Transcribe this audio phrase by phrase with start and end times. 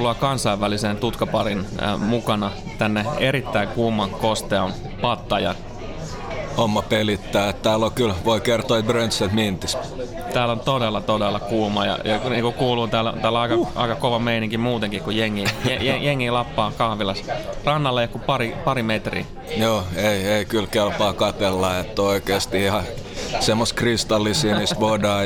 [0.00, 5.54] Tervetuloa kansainväliseen tutkaparin äh, mukana tänne erittäin kuuman kostean pattajan.
[6.56, 7.52] Homma pelittää.
[7.52, 9.78] Täällä on kyllä, voi kertoa, että Bröntset mintis.
[10.32, 13.68] Täällä on todella, todella kuuma ja, ja niin kuin kuuluu, täällä, täällä on aika, uh.
[13.74, 15.44] aika kova meininki muutenkin, kuin jengi,
[16.00, 17.24] jengi lappaa kahvilas.
[17.64, 19.24] Rannalle joku pari, pari metriä.
[19.56, 22.82] Joo, ei, ei kyllä kelpaa katella, että oikeasti ihan
[23.40, 24.76] semmos kristallisinistä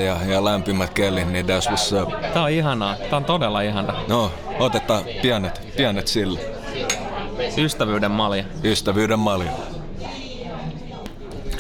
[0.05, 2.33] ja, ja lämpimät kelit, niin that's what's up.
[2.34, 2.97] Tää on ihanaa.
[3.10, 4.00] Tää on todella ihanaa.
[4.08, 6.41] No, otetaan pienet, pienet sille.
[7.58, 8.44] Ystävyyden malja.
[8.64, 9.50] Ystävyyden malja.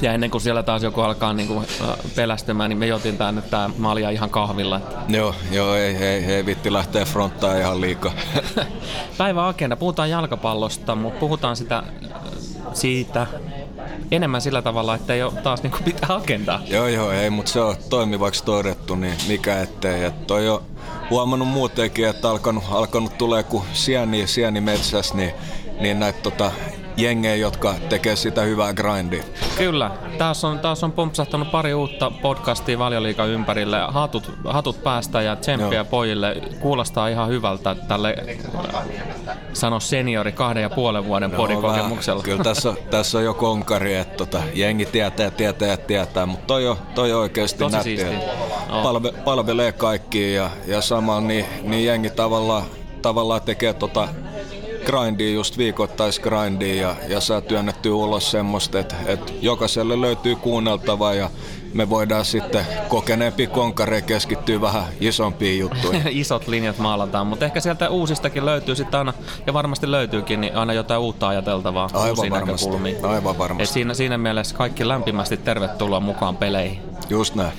[0.02, 3.32] Ja ennen kuin siellä taas joku alkaa niin kuin, äh, pelästymään, niin me jotin tää
[3.32, 4.80] nyt tää malja ihan kahvilla.
[5.08, 8.12] Joo, joo ei, ei, ei vitti lähteä fronttaan ihan liikaa.
[9.18, 9.76] Päivä agenda.
[9.76, 11.82] Puhutaan jalkapallosta, mutta puhutaan sitä,
[12.72, 13.26] siitä
[14.14, 16.60] enemmän sillä tavalla, että ei ole taas niin kuin pitää agendaa.
[16.66, 20.04] Joo, joo, ei, mutta se on toimivaksi todettu, niin mikä ettei.
[20.04, 20.62] Että toi on
[21.10, 25.32] huomannut muutenkin, että alkanut, alkanut tulee kun sieni, sieni metsässä, niin,
[25.80, 26.52] niin näitä tota,
[26.96, 29.22] jengejä, jotka tekee sitä hyvää grindia.
[29.56, 29.90] Kyllä.
[30.18, 33.78] Taas on, taas on pompsahtanut pari uutta podcastia valioliikan ympärille.
[33.88, 35.84] Hatut, hatut päästä ja tsemppiä Joo.
[35.84, 36.36] pojille.
[36.60, 38.16] Kuulostaa ihan hyvältä tälle,
[39.52, 42.22] sano seniori kahden ja puolen vuoden no, podikokemuksella.
[42.22, 46.46] Kyllä tässä on, tässä on jo konkari, että tota, jengi tietää, tietää ja tietää, mutta
[46.46, 48.06] toi on, toi on oikeasti Tosi nätti.
[48.82, 52.62] Palve, palvelee kaikkia ja, ja samaan niin, niin jengi tavallaan,
[53.02, 54.08] tavallaan tekee tota
[54.84, 61.14] grindia, just viikoittais grindia ja, ja saa työnnetty ulos semmoista, että, että jokaiselle löytyy kuunneltava
[61.14, 61.30] ja
[61.74, 66.02] me voidaan sitten kokeneempi konkare keskittyä vähän isompiin juttuihin.
[66.20, 69.12] Isot linjat maalataan, mutta ehkä sieltä uusistakin löytyy sitten aina,
[69.46, 72.68] ja varmasti löytyykin, niin aina jotain uutta ajateltavaa Aivan varmasti.
[73.02, 73.62] Aivan varmasti.
[73.62, 76.78] Et siinä, siinä mielessä kaikki lämpimästi tervetuloa mukaan peleihin.
[77.10, 77.52] Just näin.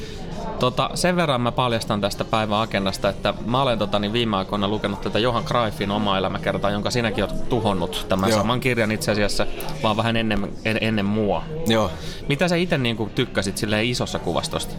[0.60, 4.68] Tota, sen verran mä paljastan tästä päivän agendasta, että mä olen tota, niin viime aikoina
[4.68, 8.40] lukenut tätä Johan Greifin oma elämäkertaa, jonka sinäkin oot tuhonnut tämän Joo.
[8.40, 9.48] saman kirjan itse asiassa,
[9.84, 11.44] vaan vähän ennen, en, ennen mua.
[11.68, 11.92] Joo.
[12.30, 14.76] Mitä sä itse niin tykkäsit silleen isossa kuvastosta?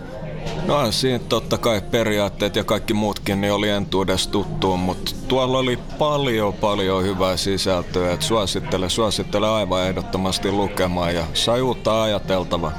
[0.66, 5.78] No siinä totta kai periaatteet ja kaikki muutkin niin oli entuudessa tuttuun, mutta tuolla oli
[5.98, 12.72] paljon paljon hyvää sisältöä, että suosittele, suosittele aivan ehdottomasti lukemaan ja sai uutta ajateltavaa.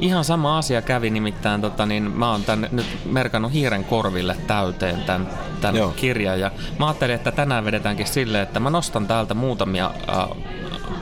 [0.00, 5.02] Ihan sama asia kävi nimittäin, tota, niin mä oon tän nyt merkannut hiiren korville täyteen
[5.02, 5.28] tämän,
[5.60, 10.28] tämän kirjan ja mä ajattelin, että tänään vedetäänkin silleen, että mä nostan täältä muutamia äh,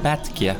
[0.02, 0.56] pätkiä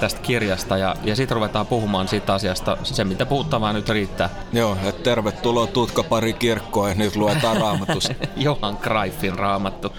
[0.00, 4.30] tästä kirjasta ja, ja sitten ruvetaan puhumaan siitä asiasta, se mitä puhuttavaa nyt riittää.
[4.52, 8.08] Joo, että tervetuloa tutka pari kirkkoa ja nyt luetaan raamatus.
[8.36, 9.92] Johan Greifin raamattu.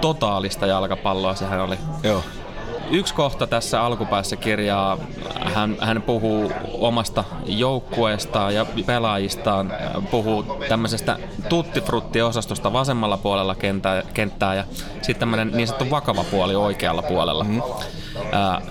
[0.00, 1.78] Totaalista jalkapalloa sehän oli.
[2.02, 2.22] Joo
[2.90, 4.98] yksi kohta tässä alkupäässä kirjaa,
[5.54, 9.72] hän, hän puhuu omasta joukkueestaan ja pelaajistaan,
[10.10, 11.16] puhuu tämmöisestä
[11.48, 14.64] tuttifrutti-osastosta vasemmalla puolella kenttää, kenttää ja
[15.02, 17.44] sitten tämmöinen niin sanottu vakava puoli oikealla puolella.
[17.44, 17.62] Mm.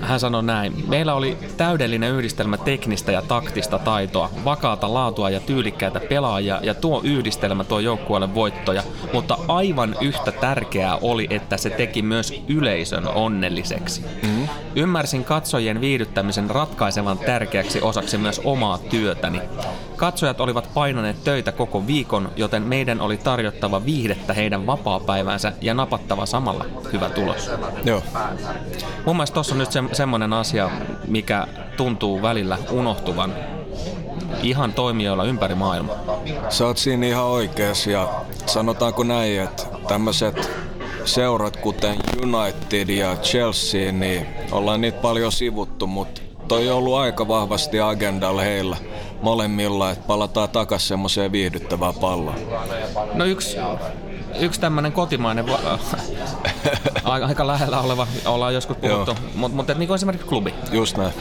[0.01, 5.99] Hän sanoi näin, meillä oli täydellinen yhdistelmä teknistä ja taktista taitoa, vakaata laatua ja tyylikkäitä
[5.99, 12.01] pelaajia ja tuo yhdistelmä tuo joukkueelle voittoja, mutta aivan yhtä tärkeää oli, että se teki
[12.01, 14.05] myös yleisön onnelliseksi.
[14.23, 14.47] Mm-hmm.
[14.75, 19.41] Ymmärsin katsojien viihdyttämisen ratkaisevan tärkeäksi osaksi myös omaa työtäni.
[19.95, 26.25] Katsojat olivat painaneet töitä koko viikon, joten meidän oli tarjottava viihdettä heidän vapaa-päivänsä ja napattava
[26.25, 27.51] samalla hyvä tulos.
[27.85, 28.03] Joo.
[29.05, 30.69] Mun mielestä tuossa on nyt se, semmoinen asia,
[31.07, 31.47] mikä
[31.77, 33.33] tuntuu välillä unohtuvan
[34.43, 35.97] ihan toimijoilla ympäri maailmaa.
[36.49, 38.09] Sä oot siinä ihan oikeassa ja
[38.45, 40.51] sanotaanko näin, että tämmöiset
[41.05, 47.27] seurat kuten United ja Chelsea, niin ollaan niitä paljon sivuttu, mutta toi on ollut aika
[47.27, 48.77] vahvasti agendalla heillä
[49.21, 52.35] molemmilla, että palataan takaisin semmoiseen viihdyttävään palloon.
[53.13, 53.57] No yksi,
[54.39, 55.45] yksi tämmöinen kotimainen,
[57.03, 60.53] aika lähellä oleva, ollaan joskus puhuttu, mutta mut, niin kuin esimerkiksi klubi.
[60.71, 61.13] Just näin.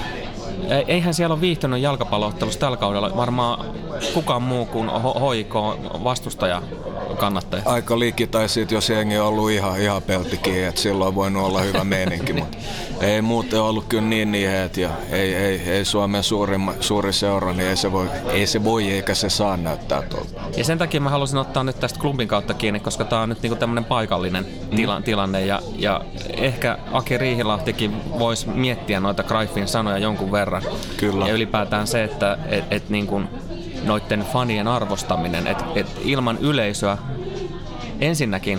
[0.87, 3.67] Eihän siellä ole viihtynyt jalkapalloottelussa tällä kaudella varmaan
[4.15, 5.55] kukaan muu kuin HIK
[6.05, 6.63] vastustaja
[7.19, 7.63] kannattaja.
[7.67, 11.47] Aika liki, tai sit jos jengi on ollut ihan, ihan peltikin, että silloin on voinut
[11.47, 12.59] olla hyvä meininki, mutta
[13.01, 17.69] ei muuten ollut kyllä niin niihet ja ei, ei, ei Suomen suurin, suuri seura, niin
[17.69, 20.41] ei se, voi, ei se voi eikä se saa näyttää tuolta.
[20.57, 23.43] Ja sen takia mä halusin ottaa nyt tästä klubin kautta kiinni, koska tämä on nyt
[23.43, 24.47] niinku tämmöinen paikallinen
[24.77, 25.05] tila, mm.
[25.05, 26.01] tilanne ja, ja
[26.37, 30.48] ehkä Aki Riihilahtikin voisi miettiä noita Greifin sanoja jonkun verran.
[30.97, 31.27] Kyllä.
[31.27, 33.23] Ja ylipäätään se, että et, et niinku
[33.85, 36.99] noiden fanien arvostaminen, että et ilman yleisöä
[38.01, 38.59] ensinnäkin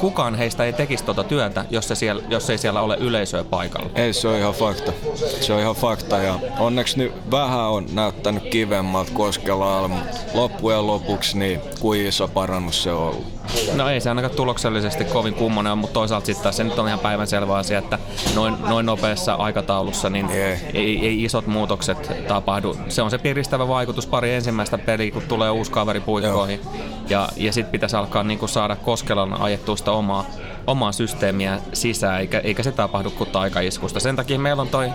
[0.00, 3.90] kukaan heistä ei tekisi tuota työtä, jos, se siellä, jos ei siellä ole yleisöä paikalla.
[3.94, 4.92] Ei, se on ihan fakta.
[5.40, 11.38] Se on ihan fakta ja onneksi nyt vähän on näyttänyt kivemmalta Koskelaalla, mutta loppujen lopuksi
[11.38, 13.40] niin kuin iso parannus se on ollut.
[13.74, 17.56] No ei se ainakaan tuloksellisesti kovin kummonen mutta toisaalta sitten se nyt on ihan päivänselvä
[17.56, 17.98] asia, että
[18.34, 20.56] noin, noin nopeassa aikataulussa niin ei.
[20.74, 22.76] Ei, ei isot muutokset tapahdu.
[22.88, 26.60] Se on se piristävä vaikutus pari ensimmäistä peliä, kun tulee uusi kaveri puikkoihin.
[27.08, 30.24] Ja, ja sitten pitäisi alkaa niin saada Koskelan ajettua sitä omaa,
[30.66, 34.00] omaa systeemiä sisään, eikä, eikä se tapahdu kuin taikaiskusta.
[34.00, 34.90] Sen takia meillä on toi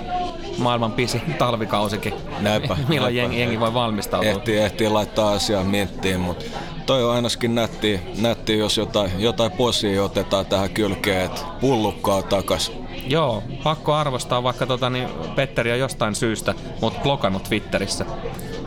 [0.58, 4.32] maailman pisin talvikausikin, näipä, milloin jengi, jengi voi valmistautua.
[4.32, 6.46] Ehtii, ehtii laittaa asiaa miettiin, mutta
[6.86, 12.72] toi on ainakin nätti, nätti jos jotain, jotain posia otetaan tähän kylkeen, että pullukkaa takas.
[13.08, 18.06] Joo, pakko arvostaa, vaikka tota, niin Petteri on jostain syystä mut blokannut Twitterissä.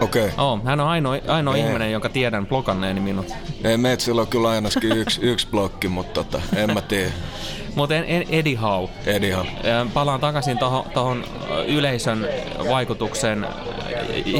[0.00, 0.24] Okei.
[0.24, 0.44] Okay.
[0.44, 3.24] Oh, hän on ainoa, ainoa ihminen, jonka tiedän blokanneeni minun.
[3.64, 7.10] Ei meitsillä on kyllä ainakin yksi, yksi blokki, mutta tota, en mä tiedä.
[7.74, 7.94] Mutta
[8.40, 8.84] anyhow.
[9.16, 9.46] Anyhow.
[9.94, 10.58] Palaan takaisin
[10.94, 11.24] tuohon
[11.66, 12.28] yleisön
[12.68, 13.46] vaikutukseen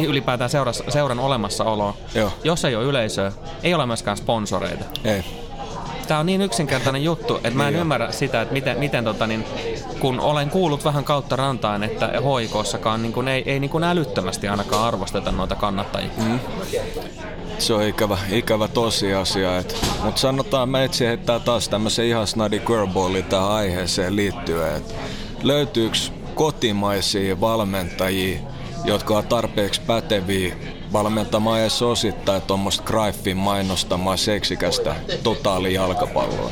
[0.08, 1.94] ylipäätään seuras, seuran olemassaoloon.
[2.14, 2.32] Joo.
[2.44, 3.32] Jos ei ole yleisöä,
[3.62, 4.84] ei ole myöskään sponsoreita.
[5.04, 5.24] Ei.
[6.08, 9.26] Tämä on niin yksinkertainen juttu, että mä en niin ymmärrä sitä, että miten, miten tota,
[9.26, 9.44] niin,
[10.00, 15.32] kun olen kuullut vähän kautta rantaan, että hoikossakaan niin ei, ei niin älyttömästi ainakaan arvosteta
[15.32, 16.10] noita kannattajia.
[16.16, 16.40] Mm.
[17.58, 19.50] Se on ikävä, ikävä tosiasia.
[20.02, 24.76] Mutta sanotaan, mä etsin heittää taas tämmöisen ihan snadi curveballin tähän aiheeseen liittyen.
[24.76, 24.94] Et
[25.42, 25.98] löytyykö
[26.34, 28.38] kotimaisia valmentajia,
[28.84, 30.56] jotka on tarpeeksi päteviä
[30.92, 36.50] valmentamaan edes osittain tuommoista Greifin mainostamaa seksikästä totaalijalkapalloa?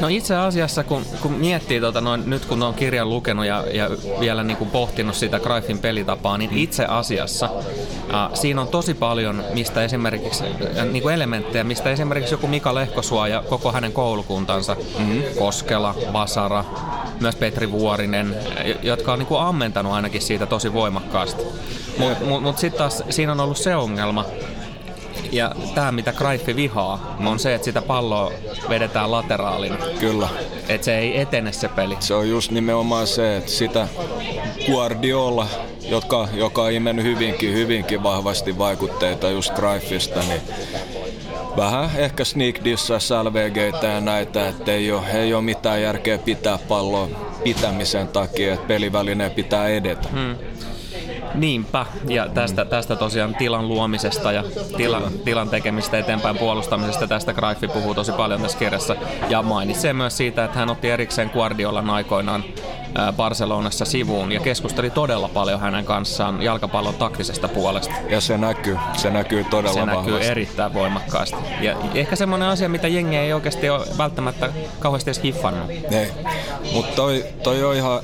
[0.00, 3.90] No itse asiassa, kun, kun miettii tota noin, nyt kun on kirjan lukenut ja, ja
[4.20, 7.50] vielä niin kuin pohtinut sitä Greifin pelitapaa, niin itse asiassa
[8.14, 10.44] äh, siinä on tosi paljon mistä esimerkiksi,
[10.78, 15.22] äh, niin kuin elementtejä, mistä esimerkiksi joku Mika Lehkosua ja koko hänen koulukuntansa, mm-hmm.
[15.38, 16.64] Koskela, Vasara,
[17.20, 18.36] myös Petri Vuorinen,
[18.82, 21.42] jotka on niin kuin ammentanut ainakin siitä tosi voimakkaasti.
[21.98, 24.24] Mutta mut, mut sitten taas siinä on ollut se ongelma,
[25.32, 27.26] ja tämä, mitä Kraifi vihaa, mm.
[27.26, 28.32] on se, että sitä palloa
[28.68, 29.78] vedetään lateraalin.
[30.00, 30.28] Kyllä.
[30.68, 31.96] Että se ei etene se peli.
[32.00, 33.88] Se on just nimenomaan se, että sitä
[34.66, 35.46] Guardiola,
[35.88, 40.40] jotka, joka on imennyt hyvinkin, hyvinkin vahvasti vaikutteita just Greifista, niin
[41.56, 46.58] vähän ehkä sneak dissassa LVGtä ja näitä, että ei ole, ei ole mitään järkeä pitää
[46.68, 47.08] palloa
[47.44, 50.08] pitämisen takia, että pelivälineen pitää edetä.
[50.08, 50.36] Hmm.
[51.34, 54.44] Niinpä, ja tästä, tästä tosiaan tilan luomisesta ja
[54.76, 58.96] tila, tilan tekemistä eteenpäin puolustamisesta, tästä Graifi puhuu tosi paljon tässä kirjassa.
[59.28, 62.44] Ja mainitsee myös siitä, että hän otti erikseen Guardiolan aikoinaan
[63.16, 67.94] Barcelonassa sivuun ja keskusteli todella paljon hänen kanssaan jalkapallon taktisesta puolesta.
[68.08, 70.10] Ja se näkyy, se näkyy todella Se vahvasti.
[70.10, 71.36] näkyy erittäin voimakkaasti.
[71.60, 75.70] Ja ehkä semmoinen asia, mitä jengi ei oikeasti ole välttämättä kauheasti edes hiffannut.
[75.70, 76.10] Ei,
[76.72, 78.00] mutta toi, toi on ihan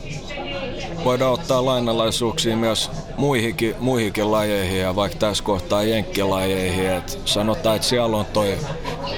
[1.05, 6.91] voidaan ottaa lainalaisuuksia myös muihinkin, muihinkin lajeihin ja vaikka tässä kohtaa jenkkilajeihin.
[6.91, 8.59] Et sanotaan, että siellä on toi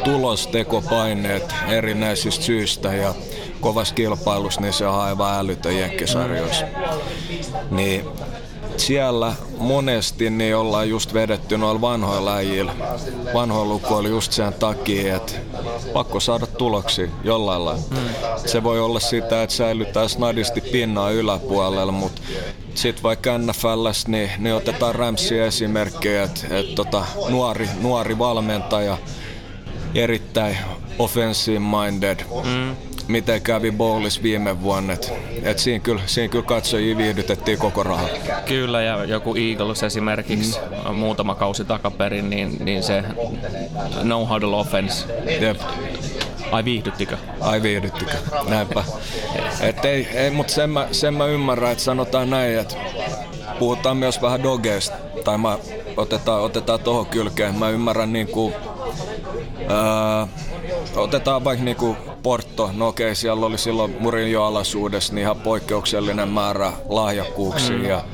[0.04, 3.14] tulostekopaineet erinäisistä syistä ja
[3.60, 6.66] kovassa kilpailussa, niin se on aivan älytön jenkkisarjoissa.
[7.70, 8.04] Niin
[8.80, 12.74] siellä monesti niin ollaan just vedetty noilla vanhoilla äijillä,
[13.34, 15.32] vanhoilla lukoilla just sen takia, että
[15.92, 17.82] pakko saada tuloksia jollain lailla.
[17.90, 17.96] Mm.
[18.46, 22.22] Se voi olla sitä, että säilytään snadisti pinnaa yläpuolella, mutta
[22.74, 28.98] sitten vaikka NFLs, niin, niin otetaan Ramsia esimerkkejä, että et tota, nuori, nuori valmentaja,
[29.94, 30.58] erittäin
[30.98, 32.76] offensive minded, mm
[33.08, 34.92] miten kävi Bowlis viime vuonna.
[34.92, 38.08] Et, et siinä, kyllä, siinä kyllä katsojia viihdytettiin koko raha.
[38.46, 40.58] Kyllä, ja joku Eagles esimerkiksi
[40.88, 40.94] mm.
[40.94, 43.04] muutama kausi takaperin, niin, niin se
[44.02, 45.06] no huddle offense.
[45.40, 45.60] Jep.
[46.50, 47.16] Ai viihdyttikö?
[47.40, 48.12] Ai viihdyttikö,
[48.48, 48.84] näinpä.
[49.60, 52.76] Et ei, ei, mutta sen mä, sen mä ymmärrän, että sanotaan näin, että
[53.58, 55.58] puhutaan myös vähän dogeista, tai mä
[55.96, 57.54] otetaan, otetaan tuohon kylkeen.
[57.54, 58.54] Mä ymmärrän niin kuin,
[59.68, 60.28] ää,
[60.96, 61.96] otetaan vaikka niin kuin
[62.26, 63.96] Porto, no okei, siellä oli silloin
[64.30, 67.84] jo alaisuudessa niin ihan poikkeuksellinen määrä lahjakkuuksia mm.
[67.84, 68.04] ja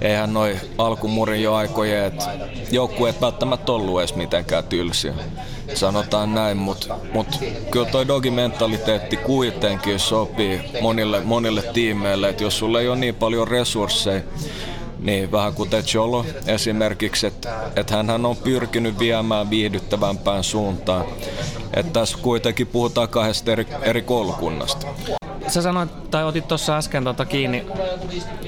[0.00, 1.08] eihän noi alku
[1.42, 2.24] jo aikojen, että
[2.70, 5.14] joukkueet välttämättä ollut edes mitenkään tylsiä.
[5.74, 7.26] sanotaan näin, mutta mut
[7.70, 13.48] kyllä toi dogimentaliteetti kuitenkin sopii monille, monille tiimeille, että jos sulla ei ole niin paljon
[13.48, 14.20] resursseja,
[14.98, 21.04] niin vähän kuten Cholo esimerkiksi, että et hän on pyrkinyt viemään viihdyttävämpään suuntaan.
[21.74, 24.86] Että tässä kuitenkin puhutaan kahdesta eri, eri koulukunnasta.
[25.48, 27.66] Sä sanoit, tai otit tuossa äsken tota kiinni,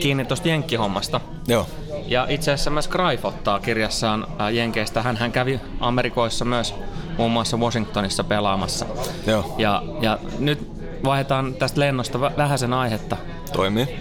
[0.01, 1.21] kiinni tuosta jenkkihommasta.
[1.49, 1.67] Joo.
[2.07, 5.03] Ja itse asiassa myös Greif ottaa kirjassaan Jenkeistä.
[5.03, 6.75] Hän, hän kävi Amerikoissa myös
[7.19, 8.87] muun muassa Washingtonissa pelaamassa.
[9.27, 9.55] Joo.
[9.59, 10.71] Ja, ja nyt
[11.05, 13.17] vaihdetaan tästä lennosta vähäisen aihetta.
[13.53, 13.99] Toimii.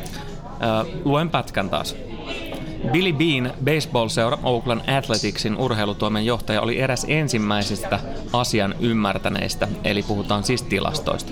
[1.05, 1.95] luen pätkän taas.
[2.91, 7.99] Billy Bean, baseball-seura Oakland Athleticsin urheilutoimen johtaja, oli eräs ensimmäisistä
[8.33, 11.31] asian ymmärtäneistä, eli puhutaan siis tilastoista.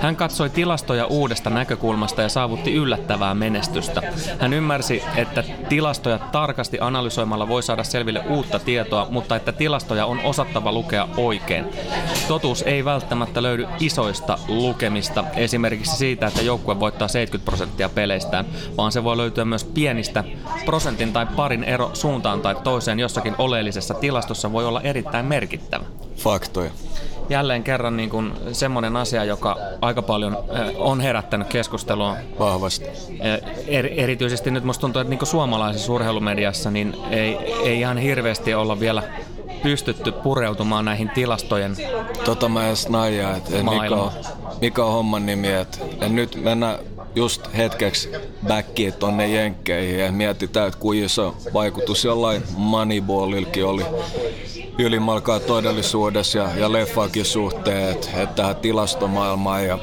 [0.00, 4.02] Hän katsoi tilastoja uudesta näkökulmasta ja saavutti yllättävää menestystä.
[4.40, 10.20] Hän ymmärsi, että tilastoja tarkasti analysoimalla voi saada selville uutta tietoa, mutta että tilastoja on
[10.24, 11.64] osattava lukea oikein.
[12.28, 18.92] Totuus ei välttämättä löydy isoista lukemista, esimerkiksi siitä, että joukkue voittaa 70 prosenttia peleistään, vaan
[18.92, 20.24] se voi löytyä myös pienistä
[20.64, 25.84] prosenttista prosentin tai parin ero suuntaan tai toiseen jossakin oleellisessa tilastossa voi olla erittäin merkittävä.
[26.16, 26.70] Faktoja.
[27.28, 32.16] Jälleen kerran niin kuin semmoinen asia, joka aika paljon eh, on herättänyt keskustelua.
[32.38, 32.84] Vahvasti.
[33.66, 38.80] Er, erityisesti nyt musta tuntuu, että niin suomalaisessa urheilumediassa niin ei, ei ihan hirveästi olla
[38.80, 39.02] vielä
[39.62, 41.76] pystytty pureutumaan näihin tilastojen
[42.24, 44.10] Tota mä edes naijaa, että mikä on,
[44.60, 45.52] mikä on homman nimi.
[45.52, 46.78] Että nyt mennään
[47.16, 48.10] just hetkeksi
[48.48, 53.84] backiin tonne Jenkkeihin ja mietitään, että kuinka iso vaikutus jollain Moneyballilkin oli
[54.78, 59.66] ylimalkaa todellisuudessa ja, ja leffakin suhteen, että et tähän tilastomaailmaan.
[59.66, 59.78] Ja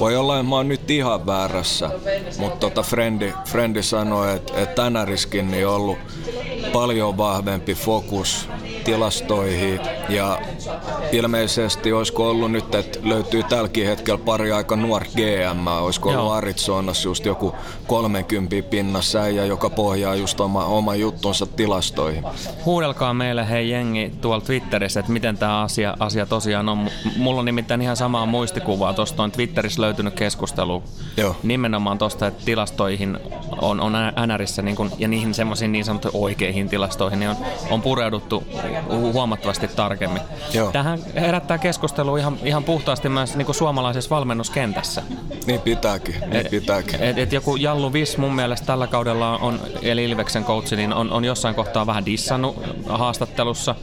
[0.00, 1.90] voi olla, että mä oon nyt ihan väärässä,
[2.38, 5.98] mutta tota Frendi, Frendi sanoi, että et tänäriskin niin on ollut
[6.72, 8.48] paljon vahvempi fokus
[8.84, 10.38] tilastoihin ja
[11.12, 16.20] ilmeisesti olisiko ollut nyt, että löytyy tälläkin hetkellä pari aika nuori GM, olisiko Joo.
[16.20, 17.54] ollut Arizonassa just joku
[17.86, 22.24] 30 pinnassa äijä, joka pohjaa just oma, oma juttunsa tilastoihin.
[22.64, 26.90] Huudelkaa meille hei jengi tuolla Twitterissä, että miten tämä asia, asia tosiaan on.
[27.16, 30.82] Mulla on nimittäin ihan samaa muistikuvaa, tuosta on Twitterissä löytynyt keskustelu
[31.16, 31.36] Joo.
[31.42, 33.18] nimenomaan tuosta, että tilastoihin
[33.60, 33.92] on, on
[34.26, 37.36] NRissä niin kun, ja niihin semmoisiin niin sanottuihin oikeihin tilastoihin niin on,
[37.70, 38.44] on pureuduttu
[38.88, 39.93] huomattavasti tarkemmin.
[40.52, 40.72] Joo.
[40.72, 45.02] Tähän herättää keskustelua ihan, ihan puhtaasti myös niin kuin suomalaisessa valmennuskentässä.
[45.46, 47.02] Niin pitääkin, niin pitääkin.
[47.02, 51.12] Et, et joku Jallu Viss mun mielestä tällä kaudella on, eli Ilveksen coachi, niin on,
[51.12, 52.56] on jossain kohtaa vähän dissannut
[52.88, 53.74] haastattelussa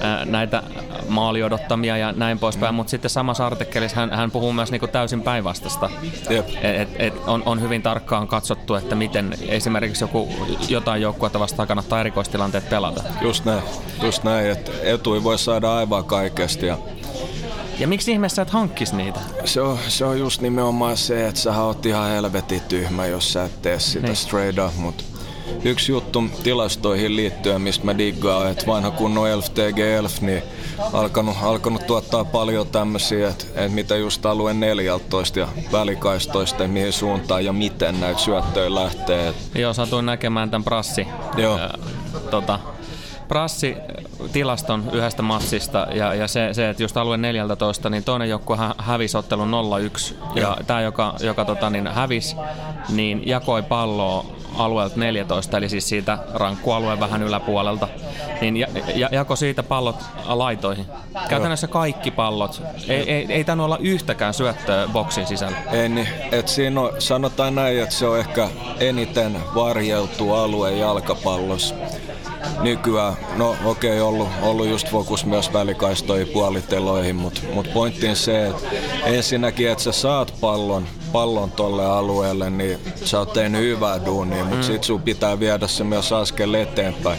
[0.00, 0.62] ää, näitä
[1.08, 2.76] maaliodottamia ja näin poispäin, mm.
[2.76, 5.90] mutta sitten samassa artikkelissa hän, hän puhuu myös niin kuin täysin päinvastasta.
[6.62, 10.28] Et, et on, on hyvin tarkkaan katsottu, että miten esimerkiksi joku,
[10.68, 13.02] jotain joukkuetta vastaan kannattaa erikoistilanteet pelata.
[13.20, 13.62] Just näin,
[14.02, 16.66] just näin että etui voi saada aivan kaikesta.
[16.66, 16.78] Ja
[17.78, 19.20] ja miksi ihmeessä et hankkis niitä?
[19.44, 23.44] Se on, se on just nimenomaan se, että sä oot ihan helvetin tyhmä, jos sä
[23.44, 24.16] et tee sitä niin.
[24.16, 25.04] straight up, mut
[25.64, 30.42] yksi juttu tilastoihin liittyen, mistä mä diggaan, että vanha kunnon Elf TG Elf, niin
[30.92, 37.44] alkanut, alkanut tuottaa paljon tämmöisiä, että, että mitä just alueen 14 ja välikaistoista, mihin suuntaan
[37.44, 39.34] ja miten näitä syöttöjä lähtee.
[39.54, 41.06] Joo, satuin näkemään tämän prassi.
[41.36, 41.58] Joo.
[41.58, 41.70] Äh,
[42.30, 42.58] tota,
[43.28, 43.76] prassi
[44.32, 48.74] tilaston yhdestä matsista ja, ja se, se, että just alueen 14, niin toinen joukkue hä,
[48.78, 52.36] hävisi ottelun 0-1 ja tämä, joka, joka tota, niin hävisi,
[52.88, 54.26] niin jakoi palloa
[54.58, 57.88] alueelta 14, eli siis siitä rankkualueen vähän yläpuolelta,
[58.40, 59.96] niin ja, ja, jako siitä pallot
[60.26, 60.86] laitoihin.
[61.28, 62.62] Käytännössä kaikki pallot.
[62.88, 65.56] Ei, ei, ei tainnut olla yhtäkään syöttöä boksin sisällä.
[65.72, 68.48] Ei niin, et siinä on, sanotaan näin, että se on ehkä
[68.80, 71.74] eniten varjeltu alue jalkapallossa
[72.60, 78.16] nykyään, no okei, okay, ollut, ollut just fokus myös välikaistoihin puoliteloihin, mutta mut pointti on
[78.16, 78.68] se, että
[79.04, 84.56] ensinnäkin, että sä saat pallon, pallon tolle alueelle, niin sä oot tehnyt hyvää duunia, mutta
[84.56, 84.62] mm.
[84.62, 87.18] sit sun pitää viedä se myös askel eteenpäin.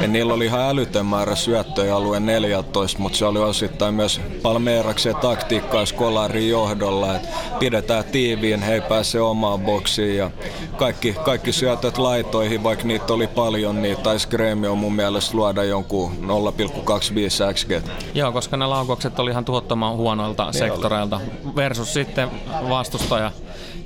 [0.00, 5.16] Ja niillä oli ihan älytön määrä syöttöjä alueen 14, mutta se oli osittain myös Palmeeraksen
[5.16, 7.28] taktiikkaa Skolarin johdolla, että
[7.58, 10.30] pidetään tiiviin, he ei pääse omaan boksiin ja
[10.76, 16.12] kaikki, kaikki syötöt laitoihin, vaikka niitä oli paljon, niin taisi Gremio mun mielestä luoda jonkun
[16.20, 17.70] 0,25 XG.
[18.14, 21.20] Joo, koska ne laukaukset oli ihan tuhottoman huonoilta niin sektoreilta
[21.56, 22.30] versus sitten
[22.68, 23.25] vastustaja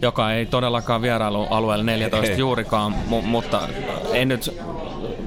[0.02, 2.38] joka ei todellakaan vierailu alueelle 14 ei.
[2.38, 3.60] juurikaan, mu- mutta
[4.12, 4.54] en nyt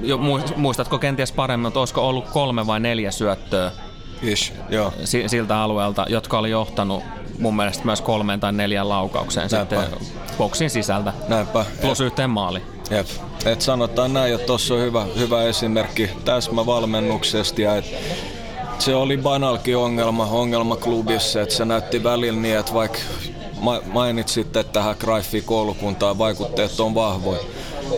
[0.02, 0.18] jo,
[0.56, 3.70] muistatko kenties paremmin, että olisiko ollut kolme vai neljä syöttöä
[4.22, 4.92] Ish, joo.
[5.26, 7.02] siltä alueelta, jotka oli johtanut
[7.38, 9.82] mun mielestä myös kolmeen tai neljän laukaukseen Näinpä.
[9.82, 11.12] sitten boksin sisältä.
[11.28, 11.64] Näinpä.
[11.80, 12.06] Plus Et.
[12.06, 12.62] yhteen maali.
[12.90, 13.06] Jep.
[13.46, 17.84] Et sanotaan näin, että tuossa on hyvä, hyvä esimerkki täsmävalmennuksesta ja et
[18.78, 22.98] se oli banalki ongelma, ongelma klubissa, että se näytti välillä niin, että vaikka
[23.92, 27.40] mainitsit, että tähän Greiffiin koulukuntaan vaikutteet on vahvoja.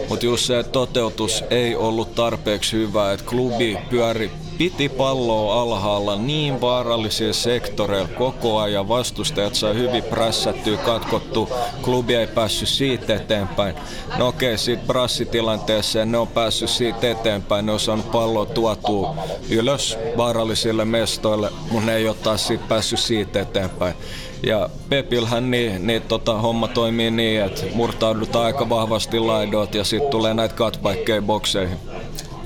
[0.08, 6.60] Mutta just se, toteutus ei ollut tarpeeksi hyvä, että klubi pyöri piti palloa alhaalla niin
[6.60, 8.88] vaarallisilla sektoreilla koko ajan.
[8.88, 11.48] Vastustajat sai hyvin prässättyä, katkottu.
[11.82, 13.74] Klubi ei päässyt siitä eteenpäin.
[14.18, 17.66] No okei, okay, siitä brassitilanteessa ne on päässyt siitä eteenpäin.
[17.66, 19.16] Ne on saanut palloa tuotua
[19.50, 23.94] ylös vaarallisille mestoille, mutta ne ei ole taas siitä päässyt siitä eteenpäin.
[24.42, 30.10] Ja Pepilhän niin, niin tota, homma toimii niin, että murtaudutaan aika vahvasti laidot ja sitten
[30.10, 31.78] tulee näitä cutbackkeja bokseihin.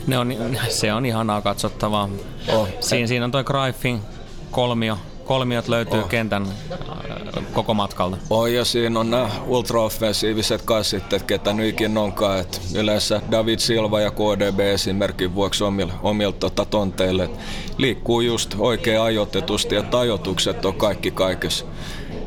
[0.07, 0.35] Ne on,
[0.69, 2.09] se on ihanaa katsottavaa.
[2.49, 2.69] Oh.
[2.81, 4.01] Siinä, siinä on toi Greifin
[4.51, 4.99] kolmio.
[5.31, 6.09] Kolmiot löytyy oh.
[6.09, 8.17] kentän äh, koko matkalta.
[8.31, 12.41] Oh, ja siinä on nämä ultraoffensiiviset kassit, ketä nytkin onkaan.
[12.41, 17.31] Et yleensä David Silva ja KDB esimerkin vuoksi omilla, omilla tota, tonteille.
[17.79, 21.65] liikkuu just oikein ajoitetusti ja tajotukset on kaikki kaikessa.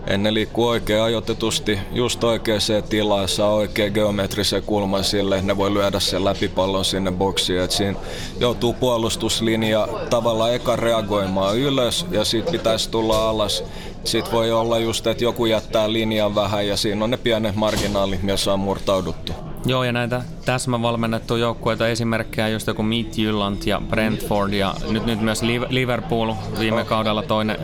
[0.07, 5.99] Ennen liikkuu oikein ajoitetusti, just oikeaan tilaan, saa oikein geometrisen kulman sille, ne voi lyödä
[5.99, 7.61] sen läpipallon sinne boksiin.
[7.61, 7.99] Et siinä
[8.39, 13.63] joutuu puolustuslinja tavallaan eka reagoimaan ylös ja sitten pitäisi tulla alas.
[14.03, 18.23] Sitten voi olla just, että joku jättää linjan vähän ja siinä on ne pienet marginaalit,
[18.23, 19.33] missä on murtauduttu.
[19.65, 25.21] Joo, ja näitä täsmävalmennettuja joukkueita esimerkkejä, just joku Meet Jylland ja Brentford ja nyt, nyt
[25.21, 27.57] myös Liverpool viime kaudella toinen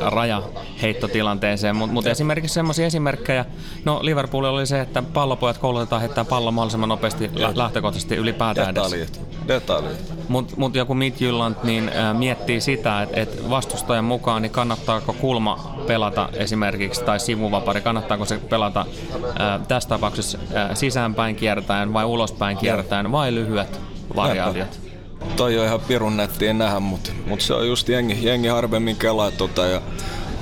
[0.00, 0.42] raja
[0.82, 3.44] heittotilanteeseen, mutta mut esimerkiksi semmoisia esimerkkejä,
[3.84, 9.20] no Liverpool oli se, että pallopojat koulutetaan heittää pallon mahdollisimman nopeasti ja lähtökohtaisesti ylipäätään Detaljit.
[9.48, 10.12] Detaljit.
[10.28, 15.74] Mutta mut joku Midtjylland niin äh, miettii sitä, että et vastustajan mukaan niin kannattaako kulma
[15.86, 18.86] pelata esimerkiksi tai sivuvapari, kannattaako se pelata
[19.26, 23.80] äh, tässä tapauksessa äh, sisäänpäin kiertäen vai ulospäin kiertäen vai lyhyet
[24.16, 24.91] variaatiot
[25.36, 29.30] toi on ihan pirun nättiä nähdä, mutta mut se on just jengi, jengi harvemmin kelaa
[29.30, 29.82] tota ja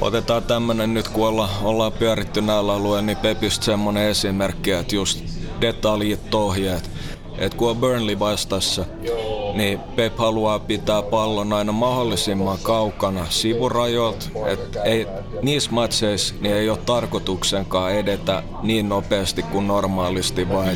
[0.01, 5.21] otetaan tämmönen nyt kun olla, ollaan pyöritty näillä alueilla, niin Pepistä semmonen esimerkki, että just
[5.61, 6.91] detaljit ohjeet.
[7.39, 8.85] Että kun on Burnley vastassa,
[9.55, 14.27] niin Pep haluaa pitää pallon aina mahdollisimman kaukana sivurajoilta.
[14.47, 15.07] että ei,
[15.43, 20.69] niissä matseissa niin ei ole tarkoituksenkaan edetä niin nopeasti kuin normaalisti, vaan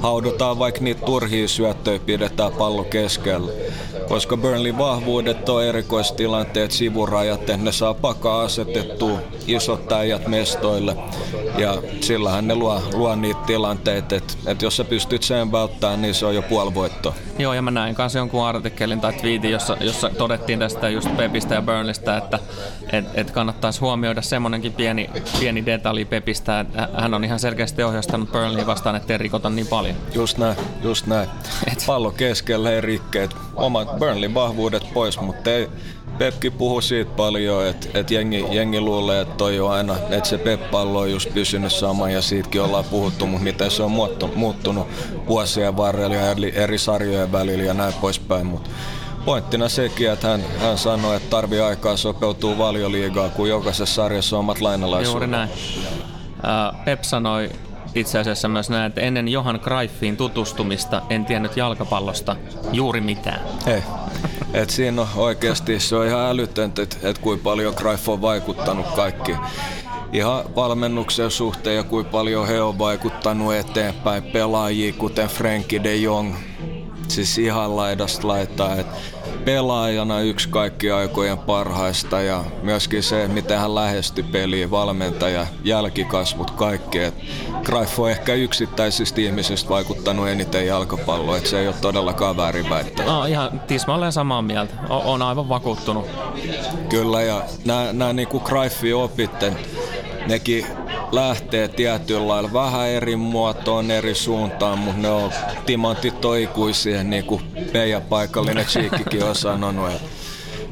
[0.00, 3.52] haudutaan vaikka niitä turhia syöttöjä, pidetään pallo keskellä.
[4.08, 10.96] Koska Burnley vahvuudet on erikoistilanteet, sivurajat, että ne saa pakaa asetettua isot äijät mestoille.
[11.58, 16.14] Ja sillähän ne luo, luo niitä tilanteita, että, että jos sä pystyt sen välttämään, niin
[16.14, 17.14] se on jo puoli voittoa.
[17.38, 21.54] Joo, ja mä näin kanssa jonkun artikkelin tai twiitin, jossa, jossa todettiin tästä just Pepistä
[21.54, 22.38] ja Burnleystä, että
[22.92, 28.32] et, et kannattaisi huomioida semmoinenkin pieni, pieni detalji Pepistä, että hän on ihan selkeästi ohjastanut
[28.32, 29.96] Burnley vastaan, ettei rikota niin paljon.
[30.14, 31.28] Just näin, just näin.
[31.72, 31.84] Et.
[31.86, 33.30] Pallo keskellä ei rikkeet.
[33.54, 35.68] Omat Burnley vahvuudet pois, mutta ei,
[36.18, 40.38] Pepki puhuu siitä paljon, että, että jengi, jengi luulee, että toi on aina, että se
[40.38, 43.92] Pep-pallo on just pysynyt sama ja siitäkin ollaan puhuttu, mutta miten se on
[44.34, 44.86] muuttunut
[45.28, 48.46] vuosien varrella ja eri, eri sarjojen välillä ja näin poispäin.
[48.46, 48.70] Mutta
[49.24, 54.40] pointtina sekin, että hän, hän sanoi, että tarvii aikaa sopeutuu valioliigaa, kun jokaisessa sarjassa on
[54.40, 55.12] omat lainalaisuudet.
[55.12, 55.50] Juuri näin.
[56.84, 57.50] Pep sanoi
[57.94, 62.36] itse asiassa myös näin, että ennen Johan Greiffiin tutustumista en tiennyt jalkapallosta
[62.72, 63.40] juuri mitään.
[63.66, 63.82] Ei.
[64.54, 68.86] Et siinä on oikeasti, se on ihan älytöntä, että et kuinka paljon Greif on vaikuttanut
[68.86, 69.32] kaikki
[70.12, 76.34] ihan valmennuksen suhteen ja kuinka paljon he on vaikuttanut eteenpäin pelaajia, kuten Frenkie de Jong.
[77.12, 78.96] Siis ihan laidasta laittaa, että
[79.44, 86.98] pelaajana yksi kaikki aikojen parhaista ja myöskin se, miten hän lähestyi peliä, valmentaja, jälkikasvut, kaikki.
[86.98, 87.14] Et
[87.62, 93.06] Greif on ehkä yksittäisistä ihmisistä vaikuttanut eniten jalkapalloa, että se ei ole todellakaan väärin väittää.
[93.06, 94.74] No, ihan tismalleen samaa mieltä.
[94.88, 96.06] O- on aivan vakuuttunut.
[96.88, 97.42] Kyllä, ja
[97.92, 99.58] nämä niinku Greifin opitten,
[100.26, 100.66] nekin
[101.12, 105.32] lähtee tietyllä lailla vähän eri muotoon, eri suuntaan, mutta ne on
[105.66, 107.42] timantit toikuisia, niin kuin
[107.74, 109.92] meidän paikallinen Cheekkikin on sanonut.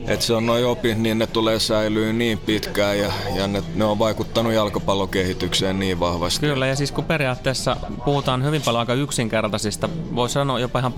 [0.06, 3.84] Että se on noin opit, niin ne tulee säilyä niin pitkään ja, ja ne, ne
[3.84, 6.40] on vaikuttanut jalkapallokehitykseen niin vahvasti.
[6.40, 10.92] Kyllä, ja siis kun periaatteessa puhutaan hyvin paljon aika yksinkertaisista, voi sanoa jopa ihan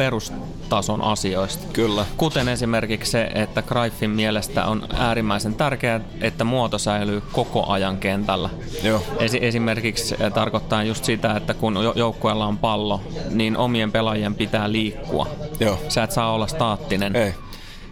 [0.73, 1.67] perustason asioista.
[1.73, 2.07] Kyllä.
[2.17, 8.51] Kuten esimerkiksi se, että Greifin mielestä on äärimmäisen tärkeää, että muoto säilyy koko ajan kentällä.
[8.83, 9.03] Joo.
[9.19, 14.73] Esi- esimerkiksi eh, tarkoittaa just sitä, että kun joukkueella on pallo, niin omien pelaajien pitää
[14.73, 15.27] liikkua.
[15.61, 15.79] Joo.
[15.89, 17.17] Sä et saa olla staattinen.
[17.17, 17.35] Ei.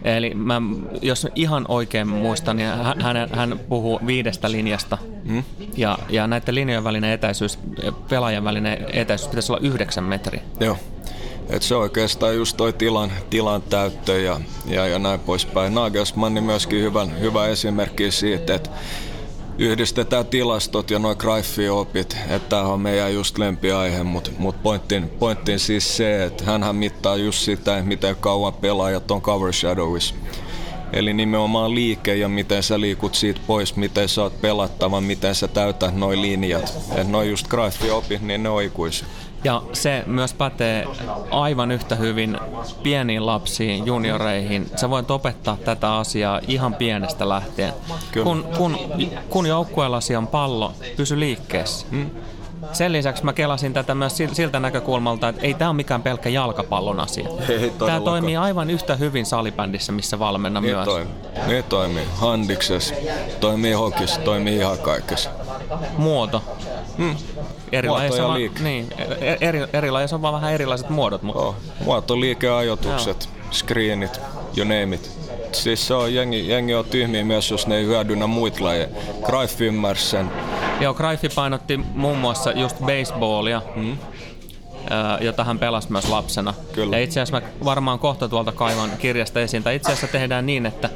[0.03, 0.61] Eli mä,
[1.01, 2.69] jos ihan oikein muistan, niin
[3.01, 4.97] hän, hän puhuu viidestä linjasta.
[5.27, 5.43] Hmm?
[5.77, 7.59] Ja, ja näiden linjojen välinen etäisyys,
[8.09, 10.41] pelaajan välinen etäisyys pitäisi olla yhdeksän metriä.
[10.59, 10.77] Joo.
[11.51, 15.75] Et se oikeastaan just toi tilan, tilan täyttö ja, ja, ja näin poispäin.
[15.75, 18.69] Nagelsmann myöskin hyvä, hyvä esimerkki siitä, että
[19.57, 25.09] yhdistetään tilastot ja noin Greifin opit, että tämä on meidän just lempiaihe, mutta mut pointtiin,
[25.09, 30.15] pointtiin siis se, että hän mittaa just sitä, miten kauan pelaajat on cover shadowissa.
[30.93, 35.47] Eli nimenomaan liike ja miten sä liikut siitä pois, miten sä oot pelattava, miten sä
[35.47, 36.73] täytät noin linjat.
[36.95, 39.05] Et noin just Greifin opit, niin ne oikuisi.
[39.43, 40.87] Ja se myös pätee
[41.31, 42.37] aivan yhtä hyvin
[42.83, 44.71] pieniin lapsiin, junioreihin.
[44.75, 47.73] Sä voit opettaa tätä asiaa ihan pienestä lähtien.
[48.11, 48.23] Kyllä.
[48.23, 48.77] Kun, kun,
[49.29, 51.87] kun joukkueellasi on pallo, pysy liikkeessä.
[51.91, 52.09] Hmm.
[52.73, 56.99] Sen lisäksi mä kelasin tätä myös siltä näkökulmalta, että ei tämä ole mikään pelkkä jalkapallon
[56.99, 57.27] asia.
[57.79, 60.85] tämä toimii aivan yhtä hyvin salibändissä, missä valmenna niin myös.
[60.85, 61.13] Toimii.
[61.47, 62.03] Niin toimii.
[62.15, 62.95] Handiksessa,
[63.39, 65.29] toimii hokissa, toimii ihan kaikessa.
[65.97, 66.43] Muoto.
[66.97, 67.15] Hmm.
[67.71, 68.63] Eri Muoto ja liike.
[68.63, 68.89] Niin,
[69.41, 71.21] eri, eri on vaan vähän erilaiset muodot.
[71.21, 71.41] Mutta...
[71.41, 71.55] Oh.
[71.85, 73.51] Muoto, liike, ajoitukset, Joo.
[73.51, 74.21] screenit,
[74.57, 75.11] you name it.
[75.51, 78.87] Siis se on, jengi, jengi on tyhmiä myös, jos ne ei hyödynnä muita lajeja.
[79.23, 80.31] Greif ymmärsi sen.
[80.79, 83.61] Joo, Greifi painotti muun muassa just baseballia.
[83.75, 83.97] Hmm
[85.21, 86.53] jota hän pelasi myös lapsena.
[86.73, 86.97] Kyllä.
[86.97, 90.65] Ja itse asiassa mä varmaan kohta tuolta kaivan kirjasta esiin, tai itse asiassa tehdään niin,
[90.65, 90.89] että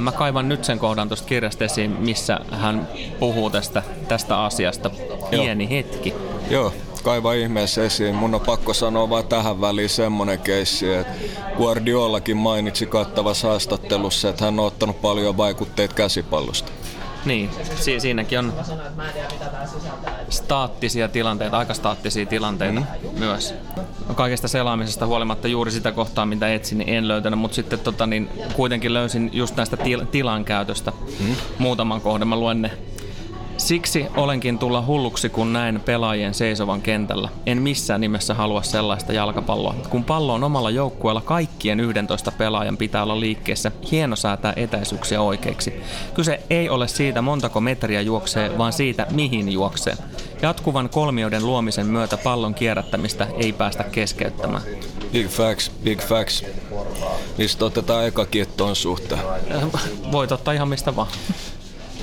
[0.00, 2.88] mä kaivan nyt sen kohdan tuosta kirjasta esiin, missä hän
[3.18, 4.90] puhuu tästä, tästä asiasta.
[5.30, 5.70] Pieni Joo.
[5.70, 6.14] hetki.
[6.50, 8.14] Joo, kaiva ihmeessä esiin.
[8.14, 11.12] Mun on pakko sanoa vaan tähän väliin semmonen keissi, että
[11.56, 16.72] Guardiolakin mainitsi kattavassa haastattelussa, että hän on ottanut paljon vaikutteita käsipallosta.
[17.24, 18.52] Niin, si- siinäkin on
[20.30, 23.18] staattisia tilanteita, aika staattisia tilanteita mm.
[23.18, 23.54] myös.
[24.14, 28.28] Kaikesta selaamisesta huolimatta juuri sitä kohtaa, mitä etsin, niin en löytänyt, mutta sitten tota, niin,
[28.52, 31.36] kuitenkin löysin just näistä til- tilan käytöstä mm.
[31.58, 32.28] muutaman kohdan.
[32.28, 32.70] Mä luen ne
[33.62, 37.28] Siksi olenkin tulla hulluksi, kun näen pelaajien seisovan kentällä.
[37.46, 39.74] En missään nimessä halua sellaista jalkapalloa.
[39.90, 43.72] Kun pallo on omalla joukkueella, kaikkien 11 pelaajan pitää olla liikkeessä.
[43.90, 45.82] Hieno säätää etäisyyksiä oikeiksi.
[46.14, 49.96] Kyse ei ole siitä, montako metriä juoksee, vaan siitä, mihin juoksee.
[50.42, 54.62] Jatkuvan kolmioiden luomisen myötä pallon kierrättämistä ei päästä keskeyttämään.
[55.12, 56.44] Big facts, big facts.
[57.38, 59.20] Mistä otetaan eka kiettoon suhteen?
[60.12, 61.08] Voit ottaa ihan mistä vaan.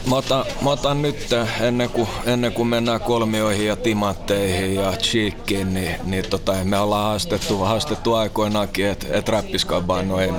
[0.06, 1.30] Mä otan, mä otan nyt
[1.62, 7.06] ennen kuin, ennen kuin mennään kolmioihin ja timantteihin ja cheekkiin, niin, niin tota, me ollaan
[7.06, 10.32] haastettu, haastettu aikoinaankin, että et räppiskabaan no ei.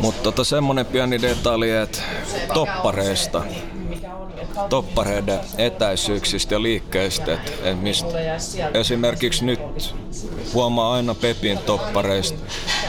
[0.00, 1.98] Mutta tota, semmonen pieni detalji, että
[2.54, 3.42] toppareista
[4.68, 7.32] toppareiden etäisyyksistä ja liikkeistä.
[7.32, 8.08] Et, et mistä
[8.74, 9.60] esimerkiksi nyt
[10.54, 12.38] huomaa aina Pepin toppareista,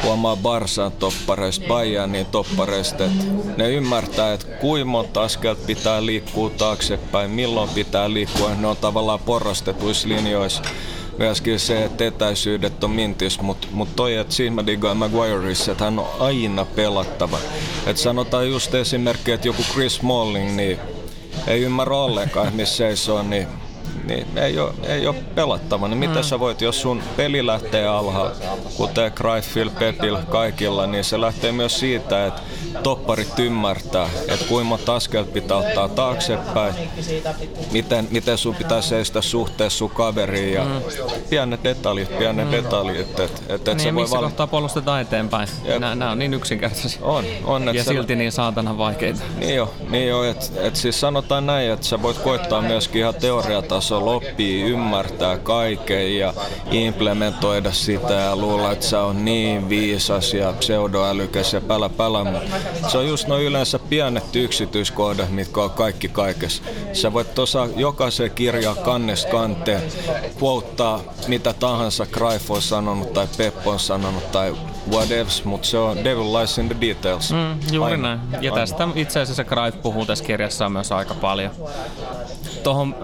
[0.03, 3.23] huomaa Barsan toppareista, Bajanin toppareista, että
[3.57, 9.19] ne ymmärtää, että kuinka monta askelta pitää liikkua taaksepäin, milloin pitää liikkua, ne on tavallaan
[9.19, 10.61] porrastetuissa linjoissa
[11.17, 15.83] myöskin se, että etäisyydet on mintis, mutta mut toi, että siinä mä digaan Maguireissa, että
[15.83, 17.37] hän on aina pelattava.
[17.87, 20.79] että sanotaan just esimerkki, että joku Chris Smalling, niin
[21.47, 23.47] ei ymmärrä ollenkaan, missä seisoo, niin
[24.11, 25.87] niin ei ole, ei ole pelattava.
[25.87, 26.23] Niin mitä mm.
[26.23, 28.45] sä voit, jos sun peli lähtee alhaalta,
[28.77, 32.41] kuten Greifil, Pepil, kaikilla, niin se lähtee myös siitä, että
[32.83, 36.73] topparit ymmärtää, että kuinka monta askel pitää ottaa taaksepäin,
[37.71, 40.81] miten, miten sun pitää seistä suhteessa sun kaveriin ja mm.
[41.29, 42.51] pienet detaljit, pienet mm.
[42.51, 43.19] detaljit.
[43.19, 44.23] Että et, et niin, se voi missä val...
[44.23, 45.47] kohtaa puolustetaan eteenpäin.
[45.67, 47.01] Nämä, nämä on niin yksinkertaisia.
[47.01, 47.75] On, on.
[47.75, 49.21] Ja silti niin saatana vaikeita.
[49.37, 53.15] Niin jo, niin jo että et siis sanotaan näin, että sä voit koittaa myöskin ihan
[53.15, 56.33] teoriatasolla oppii, ymmärtää kaiken ja
[56.71, 62.89] implementoida sitä ja luulla, että se on niin viisas ja pseudoälykäs ja pälä pälä, mutta
[62.89, 66.63] se on just noin yleensä pienet yksityiskohdat, mitkä on kaikki kaikessa.
[66.93, 69.81] Sä voit tuossa jokaisen kirjan kannesta kanteen
[70.43, 74.55] quoteaa mitä tahansa Greif on sanonut tai Pep on sanonut tai
[74.91, 77.31] whatever, mutta se on devil lies in the details.
[77.31, 78.15] Mm, juuri Aina.
[78.15, 78.43] näin.
[78.43, 81.51] Ja tästä itse asiassa Greif puhuu tässä kirjassa myös aika paljon.
[82.63, 82.95] Tuohon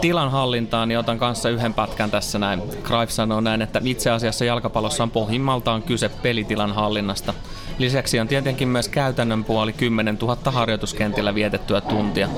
[0.00, 2.62] tilanhallintaan, niin otan kanssa yhden pätkän tässä näin.
[2.82, 7.34] Greif sanoo näin, että itse asiassa jalkapallossa on pohjimmaltaan kyse pelitilan hallinnasta.
[7.78, 12.28] Lisäksi on tietenkin myös käytännön puoli 10 000 harjoituskentillä vietettyä tuntia.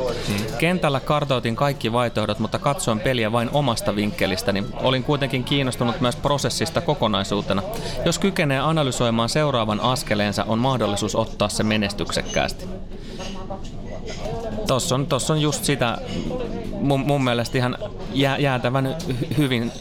[0.58, 4.64] Kentällä kartoitin kaikki vaihtoehdot, mutta katsoin peliä vain omasta vinkkelistäni.
[4.82, 7.62] Olin kuitenkin kiinnostunut myös prosessista kokonaisuutena.
[8.04, 12.64] Jos kykenee analysoimaan seuraavan askeleensa, on mahdollisuus ottaa se menestyksekkäästi.
[14.70, 15.98] Tuossa on, tossa on just sitä
[16.80, 17.78] mun, mun mielestä ihan
[18.12, 18.96] jää, jäätävän
[19.38, 19.72] hyvin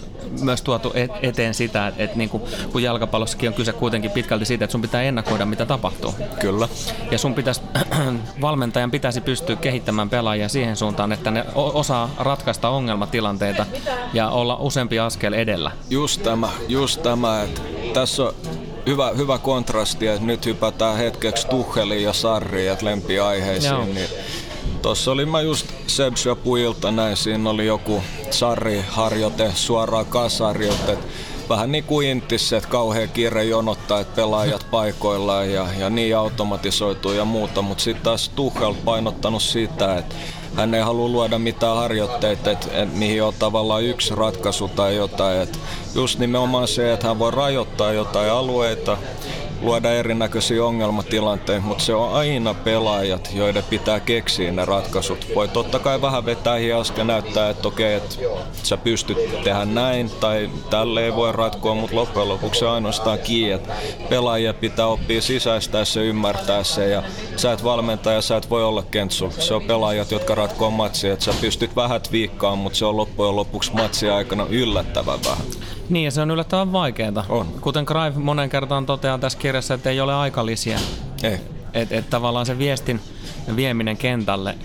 [0.41, 4.65] myös tuotu eteen sitä, että, että niin kuin, kun jalkapallossakin on kyse kuitenkin pitkälti siitä,
[4.65, 6.15] että sun pitää ennakoida, mitä tapahtuu.
[6.39, 6.67] Kyllä.
[7.12, 7.62] Ja sun pitäisi,
[8.41, 13.65] valmentajan pitäisi pystyä kehittämään pelaajia siihen suuntaan, että ne osaa ratkaista ongelmatilanteita
[14.13, 15.71] ja olla useampi askel edellä.
[15.89, 17.62] Just tämä, just tämä, että
[17.93, 18.34] tässä on
[18.88, 23.73] hyvä, hyvä kontrasti, että nyt hypätään hetkeksi Tuheliin ja Sarriin, että lempiaiheisiin.
[23.73, 23.86] Joo.
[23.86, 24.10] Niin
[24.81, 30.97] Tuossa oli mä just Sebsia Puilta näin, siinä oli joku sarri-harjoite, suoraan kasarjoite.
[31.49, 37.11] Vähän niin kuin Intissä, että kauhean kiire jonottaa, että pelaajat paikoillaan ja, ja niin automatisoituu
[37.11, 37.61] ja muuta.
[37.61, 40.15] Mutta sitten taas Tuchel painottanut sitä, että
[40.55, 45.41] hän ei halua luoda mitään harjoitteita, että, että mihin on tavallaan yksi ratkaisu tai jotain.
[45.41, 45.59] Että
[45.95, 48.97] just nimenomaan se, että hän voi rajoittaa jotain alueita,
[49.61, 55.27] luoda erinäköisiä ongelmatilanteita, mutta se on aina pelaajat, joiden pitää keksiä ne ratkaisut.
[55.35, 58.15] Voi totta kai vähän vetää hiasta ja näyttää, että okei, että
[58.63, 63.19] sä pystyt tehdä näin tai tälle ei voi ratkoa, mutta loppujen lopuksi se on ainoastaan
[63.19, 63.73] kiinni, että
[64.09, 67.03] pelaajia pitää oppia sisäistää se, ymmärtää se ja
[67.35, 69.33] sä et valmentaja, sä et voi olla kentsu.
[69.39, 73.35] Se on pelaajat, jotka ratkoo matsia, että sä pystyt vähän viikkaan, mutta se on loppujen
[73.35, 75.45] lopuksi matsia aikana yllättävän vähän.
[75.89, 77.25] Niin, ja se on yllättävän vaikeaa.
[77.30, 77.45] On.
[77.62, 80.80] Kuten Cruyff monen kertaan toteaa tässä kirjassa, että ei ole aikalisia.
[81.23, 81.39] Ei.
[81.73, 82.99] Että et tavallaan se viestin
[83.56, 84.56] vieminen kentälle,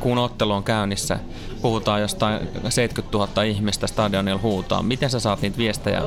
[0.00, 1.18] kun ottelu on käynnissä,
[1.62, 4.82] puhutaan jostain 70 000 ihmistä stadionilla huutaa.
[4.82, 6.02] Miten sä saat niitä viestejä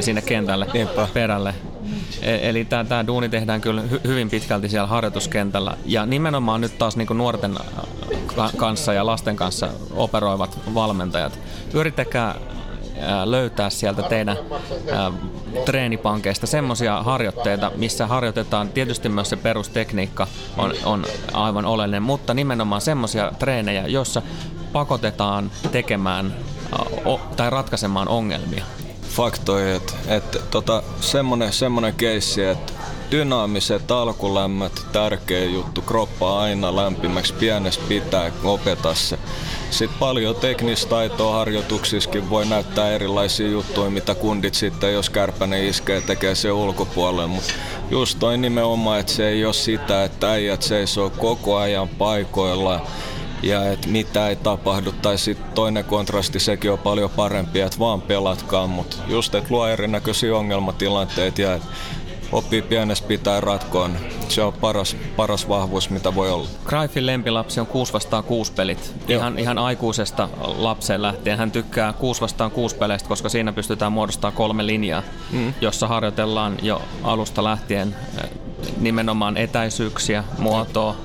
[0.00, 1.08] sinne kentälle Niinpä.
[1.14, 1.54] perälle?
[2.22, 5.76] E- eli tämä duuni tehdään kyllä hy- hyvin pitkälti siellä harjoituskentällä.
[5.86, 7.54] Ja nimenomaan nyt taas niinku nuorten
[8.56, 11.38] kanssa ja lasten kanssa operoivat valmentajat.
[11.74, 12.34] Yrittäkää
[13.24, 14.36] löytää sieltä teidän
[15.64, 22.80] treenipankeista semmoisia harjoitteita, missä harjoitetaan tietysti myös se perustekniikka on, on aivan oleellinen, mutta nimenomaan
[22.80, 24.22] semmoisia treenejä, joissa
[24.72, 26.34] pakotetaan tekemään
[27.36, 28.64] tai ratkaisemaan ongelmia.
[29.02, 32.72] Faktoja, että, että tota, semmoinen, semmoinen keissi, että
[33.10, 39.18] dynaamiset alkulämmöt, tärkeä juttu, kroppa aina lämpimäksi, pienessä pitää opeta se.
[39.70, 46.00] Sitten paljon teknistä taitoa harjoituksissakin voi näyttää erilaisia juttuja, mitä kundit sitten, jos kärpäne iskee,
[46.00, 47.26] tekee se ulkopuolelle.
[47.26, 47.52] Mutta
[47.90, 52.86] just toi nimenomaan, että se ei ole sitä, että äijät seisoo koko ajan paikoilla
[53.42, 54.92] ja että mitä ei tapahdu.
[54.92, 59.66] Tai sitten toinen kontrasti, sekin on paljon parempi, että vaan pelatkaan, mutta just, että luo
[59.66, 61.68] erinäköisiä ongelmatilanteita ja että
[62.32, 63.96] oppii pienessä pitää ratkoon.
[64.28, 66.48] Se on paras, paras vahvuus, mitä voi olla.
[66.66, 68.94] Greifin lempilapsi on 6 vastaan 6 pelit.
[69.08, 71.38] Ihan, ihan aikuisesta lapseen lähtien.
[71.38, 75.54] Hän tykkää 6 vastaan 6 peleistä, koska siinä pystytään muodostamaan kolme linjaa, mm.
[75.60, 78.30] jossa harjoitellaan jo alusta lähtien eh,
[78.80, 80.96] nimenomaan etäisyyksiä, muotoa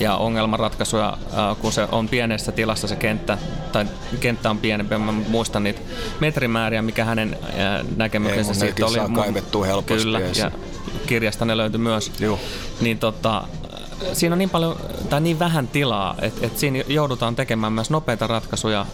[0.00, 3.38] ja ongelmanratkaisuja, eh, kun se on pienessä tilassa se kenttä,
[3.72, 3.86] tai
[4.20, 5.80] kenttä on pienempi, mä muistan niitä
[6.20, 8.94] metrimääriä, mikä hänen eh, näkemyksensä siitä oli.
[8.94, 9.08] Saa
[9.66, 10.02] helposti.
[10.02, 10.50] Kyllä, ja
[11.06, 12.12] kirjasta ne löytyi myös.
[12.20, 12.38] Joo.
[12.80, 13.42] Niin tota,
[14.12, 14.76] siinä on niin paljon
[15.10, 18.86] tai niin vähän tilaa, että, että siinä joudutaan tekemään myös nopeita ratkaisuja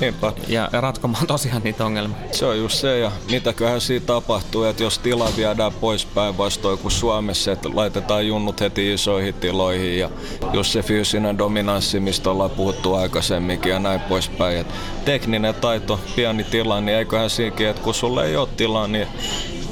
[0.00, 0.32] Niinpä.
[0.48, 2.16] Ja ratkomaan tosiaan niitä ongelmia.
[2.32, 6.92] Se on just se, ja mitäköhän siinä tapahtuu, että jos tila viedään pois päinvastoin kuin
[6.92, 10.10] Suomessa, että laitetaan junnut heti isoihin tiloihin, ja
[10.52, 14.58] just se fyysinen dominanssi, mistä ollaan puhuttu aikaisemminkin ja näin poispäin.
[14.58, 14.66] Et
[15.04, 19.08] tekninen taito, pieni tila, niin eiköhän siinäkin, että kun sulle ei ole tilaa, niin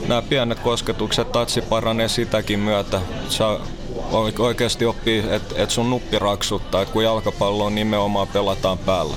[0.09, 3.01] nämä pienet kosketukset, tatsi paranee sitäkin myötä.
[3.29, 3.61] Saa
[4.39, 9.15] oikeasti oppii, että et sun nuppi raksuttaa, että kun jalkapallo on nimenomaan pelataan päällä.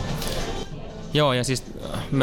[1.14, 1.64] Joo, ja siis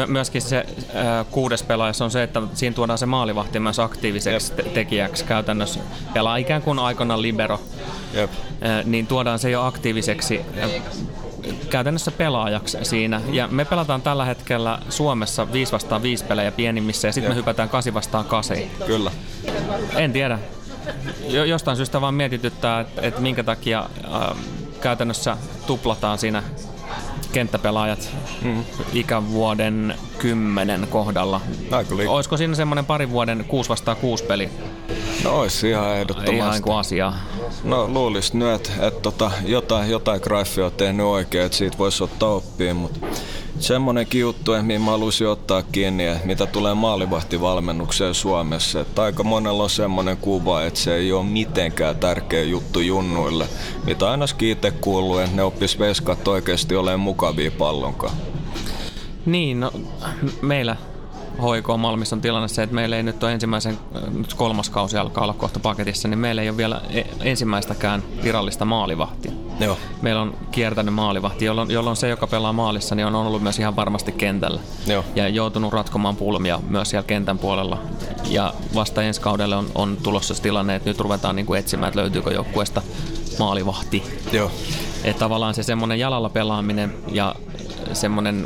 [0.07, 4.63] myöskin se äh, kuudes pelaajassa on se, että siinä tuodaan se maalivahti myös aktiiviseksi te-
[4.63, 5.79] tekijäksi käytännössä.
[6.13, 7.59] Pelaa ikään kuin aikana libero.
[8.13, 8.31] Jep.
[8.31, 10.41] Äh, niin tuodaan se jo aktiiviseksi
[11.69, 13.21] käytännössä pelaajaksi siinä.
[13.31, 17.69] Ja me pelataan tällä hetkellä Suomessa 5 vastaan 5 pelejä pienimmissä ja sitten me hypätään
[17.69, 18.57] 8 vastaan 8.
[18.85, 19.11] Kyllä.
[19.95, 20.39] En tiedä.
[21.47, 24.37] Jostain syystä vaan mietityttää, että, että minkä takia äh,
[24.81, 26.43] käytännössä tuplataan siinä
[27.33, 28.09] kenttäpelaajat
[28.41, 28.63] mm.
[28.93, 31.41] ikävuoden 10 kohdalla.
[32.07, 34.49] Olisiko siinä semmoinen parin vuoden 6 vastaan 6 peli?
[35.23, 36.35] No olisi ihan ehdottomasti.
[36.35, 37.13] Ihan kuin asia.
[37.63, 42.03] No luulisin nyt, että, että tota, jotain, jotain Greiffi on tehnyt oikein, että siitä voisi
[42.03, 42.99] ottaa oppia, mutta
[43.59, 48.81] semmonenkin juttu, mihin mä haluaisin ottaa kiinni, mitä tulee maalivahtivalmennukseen Suomessa.
[48.81, 53.47] Että aika monella on semmoinen kuva, että se ei ole mitenkään tärkeä juttu junnuille.
[53.85, 58.13] Mitä aina itse kuuluu, että ne oppis veskat oikeasti olemaan mukavia pallonkaan.
[59.25, 59.71] Niin, no
[60.41, 60.75] meillä
[61.37, 63.77] HIK Malmissa on tilanne se, että meillä ei nyt ole ensimmäisen,
[64.13, 68.65] nyt kolmas kausi alkaa olla kohta paketissa, niin meillä ei ole vielä e- ensimmäistäkään virallista
[68.65, 69.31] maalivahtia.
[69.59, 69.77] Joo.
[70.01, 73.75] Meillä on kiertänyt maalivahti, jolloin, jolloin se, joka pelaa maalissa, niin on ollut myös ihan
[73.75, 74.59] varmasti kentällä.
[74.87, 75.05] Joo.
[75.15, 77.77] Ja joutunut ratkomaan pulmia myös siellä kentän puolella.
[78.29, 81.87] Ja vasta ensi kaudelle on, on tulossa se tilanne, että nyt ruvetaan niin kuin etsimään,
[81.87, 82.81] että löytyykö joukkueesta
[83.39, 84.03] maalivahti.
[84.31, 84.51] Joo.
[85.03, 87.35] Että tavallaan se semmoinen jalalla pelaaminen ja
[87.93, 88.45] semmoinen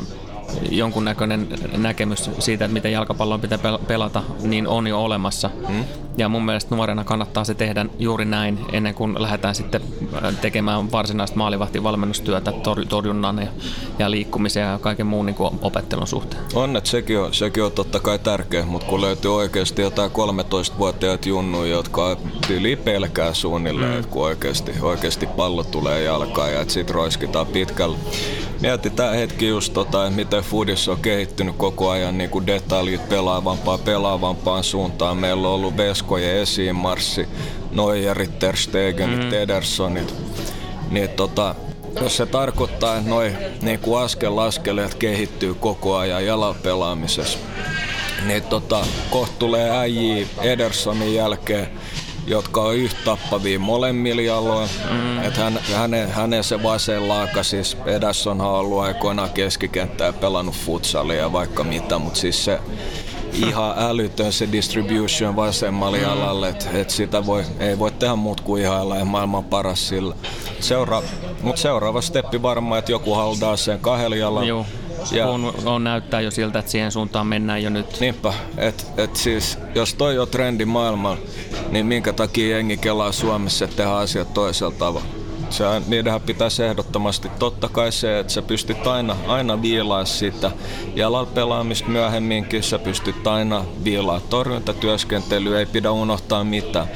[0.70, 5.50] jonkunnäköinen näkemys siitä, että miten jalkapallon pitää pelata, niin on jo olemassa.
[5.68, 5.84] Mm.
[6.18, 9.82] Ja mun mielestä nuorena kannattaa se tehdä juuri näin, ennen kuin lähdetään sitten
[10.24, 12.52] äh, tekemään varsinaista maalivahtivalmennustyötä
[12.88, 13.46] torjunnan ja,
[13.98, 16.42] ja liikkumisen ja kaiken muun niin kuin opettelun suhteen.
[16.54, 21.26] On, että sekin on, sekin on totta kai tärkeä, mutta kun löytyy oikeasti jotain 13-vuotiaat
[21.26, 22.16] junnuja, jotka
[22.50, 23.98] yli pelkää suunnilleen, mm.
[23.98, 27.98] että kun oikeasti, oikeasti pallo tulee jalkaan ja että sit roiskitaan pitkällä.
[28.60, 33.78] Mietitään hetki just tota, että miten Foodissa on kehittynyt koko ajan niin kuin detaljit pelaavampaan
[33.78, 35.16] pelaavampaan suuntaan.
[35.16, 35.76] Meillä on ollut
[36.08, 37.28] Veskojen esiinmarssi,
[37.70, 39.32] Neuerit, Ter Stegenit, mm.
[39.32, 40.14] Edersonit.
[40.90, 41.54] Niin tota,
[42.00, 47.38] jos se tarkoittaa, että noin niin kuin askel askeleet kehittyy koko ajan jalapelaamisessa,
[48.26, 51.68] niin tota, kohta tulee äijii Edersonin jälkeen
[52.26, 54.68] jotka on yhtä tappavia molemmilla jaloilla.
[54.90, 55.22] Mm.
[55.22, 61.16] Et hän, hänen, hänen se vasen laaka, siis Ederson on ollut aikoinaan keskikenttää pelannut futsalia
[61.16, 62.60] ja vaikka mitä, mutta siis se
[63.32, 68.62] ihan älytön se distribution vasemmalle jalalle, että et sitä voi, ei voi tehdä muut kuin
[68.62, 70.14] ihailla ja maailman paras sillä.
[70.60, 71.02] Seura,
[71.42, 74.64] mutta seuraava steppi varmaan, että joku haldaa sen kahdella jalalla.
[75.12, 78.00] Ja, on, on, näyttää jo siltä, että siihen suuntaan mennään jo nyt.
[78.00, 81.18] Niinpä, että et siis jos toi on trendi maailmalla,
[81.70, 85.17] niin minkä takia jengi kelaa Suomessa, että tehdään asiat toisella tavalla?
[85.50, 90.50] Se, niidenhän pitäisi ehdottomasti totta kai se, että sä pystyt aina, aina viilaa sitä.
[90.94, 94.20] Jalalla pelaamista myöhemminkin sä pystyt aina viilaa.
[94.20, 96.86] Torjuntatyöskentely ei pidä unohtaa mitään.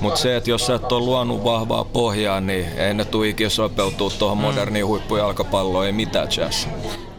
[0.00, 3.50] Mutta se, että jos sä et ole luonut vahvaa pohjaa, niin ei ne tule ikinä
[3.50, 4.42] sopeutua tuohon mm.
[4.42, 6.66] moderniin huippujalkapalloon, ei mitään jazz.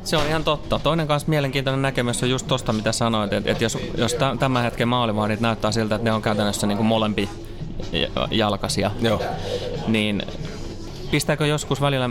[0.03, 0.79] Se on ihan totta.
[0.79, 4.87] Toinen kanssa mielenkiintoinen näkemys on just tosta, mitä sanoit, että, että jos, jos tämän hetken
[4.87, 7.29] maalivahdit näyttää siltä, että ne on käytännössä niin kuin molempi
[8.31, 9.21] jalkaisia, Joo.
[9.87, 10.23] niin
[11.11, 12.09] pistääkö joskus välillä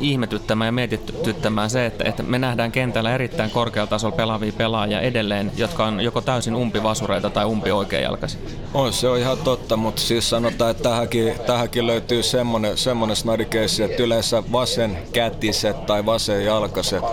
[0.00, 5.52] ihmetyttämään ja mietityttämään se, että, että me nähdään kentällä erittäin korkealla tasolla pelaavia pelaajia edelleen,
[5.56, 8.40] jotka on joko täysin umpivasureita tai umpi oikeajalkaisia?
[8.74, 13.82] On, se on ihan totta, mutta siis sanotaan, että tähänkin, tähänkin löytyy semmoinen, semmoinen snadikeissi,
[13.82, 17.04] että yleensä vasen kätiset tai vasen jalkaset,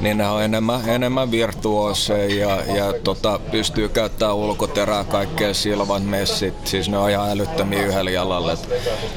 [0.00, 6.54] niin ne on enemmän, enemmän virtuoseja ja, ja tota, pystyy käyttämään ulkoterää kaikkea silvan messit,
[6.66, 8.52] siis ne on ihan älyttömiä yhdellä jalalla.
[8.52, 8.68] Et,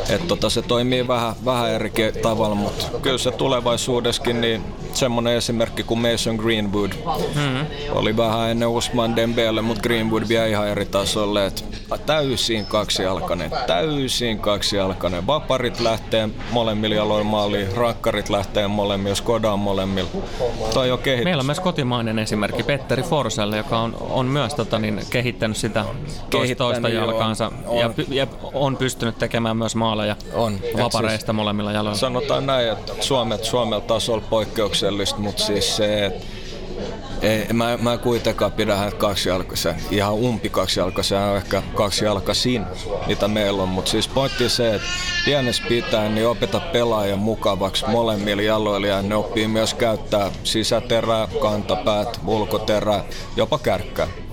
[0.10, 1.92] et tota, se toimii vähän, vähän vähän eri
[2.22, 7.66] tavalla, mutta kyllä se tulevaisuudessakin niin semmoinen esimerkki kuin Mason Greenwood mm-hmm.
[7.92, 11.46] oli vähän ennen Usman Dembele, mutta Greenwood vielä ihan eri tasolle.
[11.46, 11.66] Et
[12.06, 15.28] täysin kaksijalkainen, täysin kaksijalkainen.
[15.28, 20.10] Vaparit lähtee molemmilla jaloilla maaliin, rakkarit lähtee molemmilla, Skoda on molemmilla.
[20.74, 21.24] Toi on kehitys.
[21.24, 25.86] Meillä on myös kotimainen esimerkki Petteri Forselle, joka on, on myös tota, niin, kehittänyt sitä
[26.30, 30.60] kehittänyt, toista jalkaansa on, ja, ja, on pystynyt tekemään myös maaleja on.
[30.78, 31.98] vapareista molemmilla jaloilla.
[31.98, 36.26] Sanotaan näin, että Suomet, Suomella tasolla poikkeuksellista, mutta siis se, että
[37.22, 42.66] ei, mä, mä kuitenkaan pidä häntä kaksijalkaisen, ihan umpi kaksijalkaisen, ehkä kaksijalkaisin,
[43.08, 43.70] mitä meillä on.
[43.70, 44.88] Mutta siis pointti se, että
[45.26, 52.20] pienessä pitää niin opeta pelaajan mukavaksi molemmilla jaloilla ja ne oppii myös käyttää sisäterää, kantapäät,
[52.26, 53.04] ulkoterää,
[53.36, 54.27] jopa kärkkää.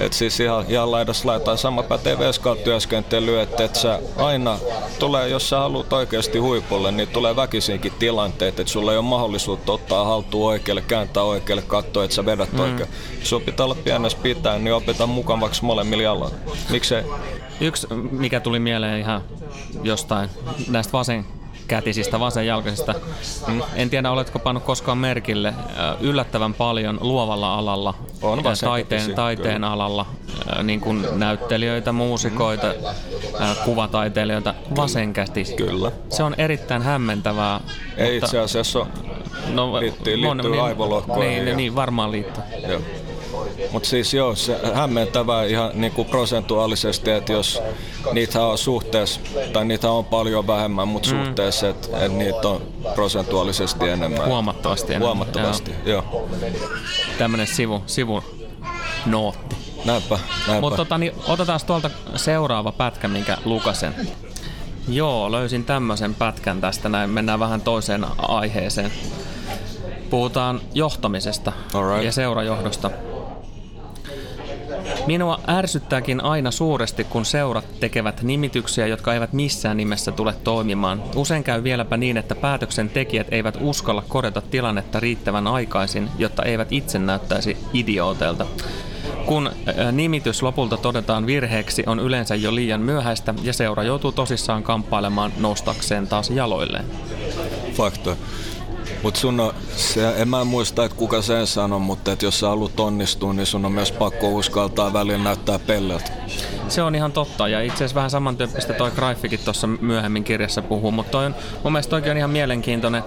[0.00, 2.16] Et siis ihan, ihan laidassa laitaan sama pätee
[2.64, 4.58] työskentely, että et sä aina
[4.98, 9.72] tulee, jos sä haluat oikeasti huipulle, niin tulee väkisinkin tilanteet, että sulla ei ole mahdollisuutta
[9.72, 12.60] ottaa haltuun oikealle, kääntää oikealle, katsoa, että sä vedät mm.
[12.60, 12.88] oikein.
[13.22, 16.36] Sun pitää olla pienessä pitää, niin opeta mukavaksi molemmilla jaloilla.
[16.70, 17.04] Miksei?
[17.60, 19.22] Yksi, mikä tuli mieleen ihan
[19.82, 20.30] jostain
[20.68, 21.35] näistä vasen
[21.68, 22.94] kätisistä vasenjalkaisista.
[23.46, 23.62] Mm.
[23.74, 25.54] En tiedä, oletko pannut koskaan merkille
[26.00, 30.06] yllättävän paljon luovalla alalla, on taiteen, taiteen alalla,
[30.62, 33.64] niin kuin näyttelijöitä, muusikoita, mm.
[33.64, 35.52] kuvataiteilijoita, vasenkätis.
[35.52, 35.92] Kyllä.
[36.08, 37.60] Se on erittäin hämmentävää.
[37.96, 38.86] Ei itse asiassa
[39.52, 41.34] no, liittyy, liittyy niin, aivolohkoihin.
[41.34, 41.56] Niin, ja...
[41.56, 42.42] niin, varmaan liittyy.
[42.68, 42.80] Joo.
[43.70, 47.62] Mutta siis joo, se hämmentävää ihan niinku prosentuaalisesti, että jos
[48.12, 49.20] niitä on suhteessa,
[49.52, 51.24] tai niitä on paljon vähemmän, mutta mm.
[51.24, 52.62] suhteessa, että et niitä on
[52.94, 54.26] prosentuaalisesti enemmän.
[54.26, 55.06] Huomattavasti enemmän.
[55.06, 56.04] Huomattavasti, joo.
[56.12, 56.28] joo.
[57.18, 58.24] Tämmöinen sivu, sivu
[59.06, 59.56] nootti.
[59.84, 60.60] Näinpä, näinpä.
[60.60, 63.94] Mutta tota, niin otetaan tuolta seuraava pätkä, minkä lukasen.
[64.88, 67.10] Joo, löysin tämmöisen pätkän tästä näin.
[67.10, 68.92] Mennään vähän toiseen aiheeseen.
[70.10, 71.52] Puhutaan johtamisesta
[71.90, 72.04] right.
[72.04, 72.90] ja seurajohdosta.
[75.06, 81.02] Minua ärsyttääkin aina suuresti, kun seurat tekevät nimityksiä, jotka eivät missään nimessä tule toimimaan.
[81.16, 86.98] Usein käy vieläpä niin, että päätöksentekijät eivät uskalla korjata tilannetta riittävän aikaisin, jotta eivät itse
[86.98, 88.46] näyttäisi idiooteilta.
[89.26, 89.50] Kun
[89.92, 96.06] nimitys lopulta todetaan virheeksi, on yleensä jo liian myöhäistä ja seura joutuu tosissaan kamppailemaan nostakseen
[96.06, 96.84] taas jaloilleen.
[97.72, 98.16] Fakta.
[99.06, 102.48] Mutta sun on, se, en mä muista, että kuka sen sanoi, mutta että jos sä
[102.48, 106.10] haluat onnistua, niin sun on myös pakko uskaltaa välillä näyttää pelleltä.
[106.68, 110.90] Se on ihan totta, ja itse asiassa vähän samantyyppistä toi Graifikin tuossa myöhemmin kirjassa puhuu,
[110.90, 111.34] mutta toi on,
[111.64, 113.02] mun mielestä toikin on ihan mielenkiintoinen.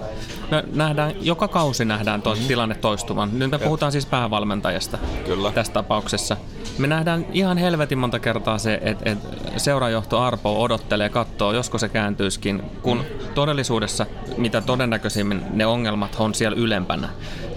[0.50, 2.40] Me nähdään, joka kausi nähdään tuo mm.
[2.48, 3.30] tilanne toistuvan.
[3.32, 5.52] Nyt me puhutaan siis päävalmentajasta Kyllä.
[5.52, 6.36] tässä tapauksessa.
[6.80, 9.18] Me nähdään ihan helvetin monta kertaa se, että et
[9.56, 13.04] seurajohto Arpo odottelee, katsoo, josko se kääntyisikin, kun
[13.34, 14.06] todellisuudessa
[14.36, 17.08] mitä todennäköisimmin ne ongelmat on siellä ylempänä.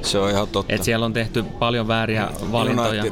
[0.01, 0.73] Se on ihan totta.
[0.73, 3.03] Et siellä on tehty paljon vääriä valintoja.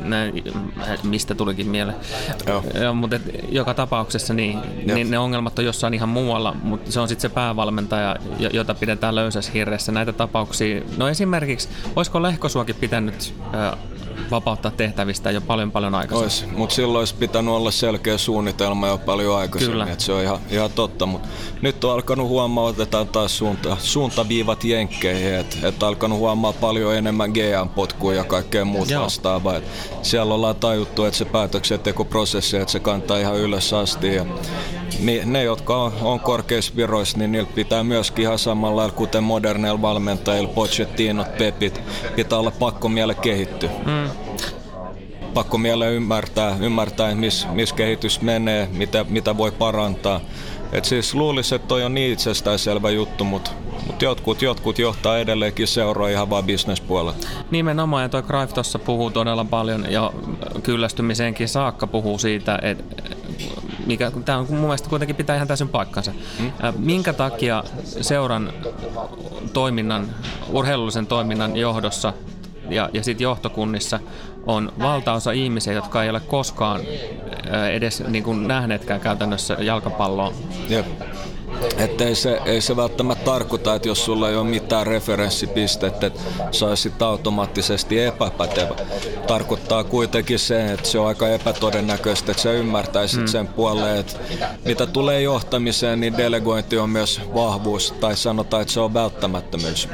[0.00, 0.32] Ne,
[1.02, 1.98] mistä tulikin mieleen.
[2.46, 2.94] Joo.
[2.94, 4.58] Mutta joka tapauksessa niin,
[4.94, 8.16] niin ne ongelmat on jossain ihan muualla, mutta se on sitten se päävalmentaja,
[8.52, 9.92] jota pidetään löysässä hirressä.
[9.92, 13.34] Näitä tapauksia, no esimerkiksi, olisiko Lehkosuokin pitänyt
[14.32, 16.58] vapauttaa tehtävistä jo paljon paljon aikaisemmin.
[16.58, 19.92] mutta silloin olisi pitänyt olla selkeä suunnitelma jo paljon aikaisemmin, Kyllä.
[19.92, 21.06] että se on ihan, ihan totta.
[21.06, 21.28] Mutta
[21.62, 27.30] nyt on alkanut huomaa, otetaan taas suunta, suuntaviivat jenkkeihin, että et alkanut huomaa paljon enemmän
[27.30, 29.56] GM-potkuja ja kaikkea muuta vastaavaa.
[29.56, 29.64] Et
[30.02, 34.14] siellä ollaan tajuttu, että se päätöksentekoprosessi, että se kantaa ihan ylös asti.
[34.14, 34.26] Ja
[35.24, 39.82] ne, jotka on, on korkeissa viroissa, niin niillä pitää myöskin ihan samalla lailla, kuten moderneilla
[39.82, 41.80] valmentajilla, Pochettinot, Pepit,
[42.16, 43.70] pitää olla pakko miele kehittyä.
[43.86, 44.21] Mm
[45.34, 50.20] pakko miele ymmärtää, ymmärtää missä mis kehitys menee, mitä, mitä voi parantaa.
[50.72, 53.50] Et siis luulisi, että toi on niin itsestäänselvä juttu, mutta
[53.86, 57.14] mut jotkut, jotkut johtaa edelleenkin seuraa ihan vaan bisnespuolella.
[57.50, 60.12] Nimenomaan, ja toi Greif tuossa puhuu todella paljon, ja
[60.62, 63.02] kyllästymiseenkin saakka puhuu siitä, että
[63.86, 66.12] mikä tämä on mun mielestä kuitenkin pitää ihan täysin paikkansa.
[66.38, 66.52] Hmm?
[66.78, 67.64] Minkä takia
[68.00, 68.52] seuran
[69.52, 70.06] toiminnan,
[70.52, 72.12] urheilullisen toiminnan johdossa
[72.70, 74.00] ja, ja sitten johtokunnissa
[74.46, 76.80] on valtaosa ihmisiä, jotka ei ole koskaan
[77.72, 80.32] edes niin kuin nähneetkään käytännössä jalkapalloa.
[80.68, 80.86] Jep.
[81.76, 86.20] Että ei se, ei se välttämättä tarkoita, että jos sulla ei ole mitään referenssipistettä, että
[86.50, 88.74] sä olisit automaattisesti epäpätevä.
[89.26, 93.26] Tarkoittaa kuitenkin se, että se on aika epätodennäköistä, että sä ymmärtäisit hmm.
[93.26, 94.12] sen puoleen, että
[94.64, 99.88] mitä tulee johtamiseen, niin delegointi on myös vahvuus, tai sanotaan, että se on välttämättömyys.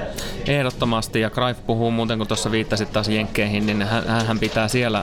[0.46, 5.02] Ehdottomasti, ja Greif puhuu muuten, kun tuossa viittasit taas Jenkkeihin, niin hän, hän pitää siellä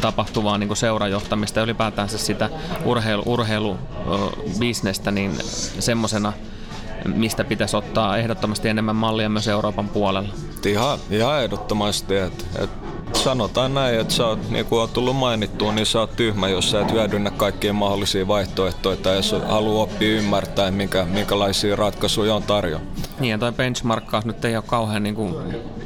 [0.00, 2.50] tapahtuvaa niin kuin seurajohtamista ja ylipäätään sitä
[2.84, 5.38] urheilu, urheilubisnestä niin
[5.78, 6.32] semmoisena,
[7.14, 10.28] mistä pitäisi ottaa ehdottomasti enemmän mallia myös Euroopan puolella.
[10.66, 12.70] Ihan, ihan ehdottomasti, että et
[13.12, 16.70] sanotaan näin, että sä oot, niin kuin on tullut mainittua, niin sä oot tyhmä, jos
[16.70, 22.42] sä et hyödynnä kaikkia mahdollisia vaihtoehtoja tai jos haluaa oppia ymmärtää, minkä, minkälaisia ratkaisuja on
[22.42, 22.86] tarjolla.
[23.20, 25.34] Niin, ja toi benchmarkkaus nyt ei ole kauhean niin kuin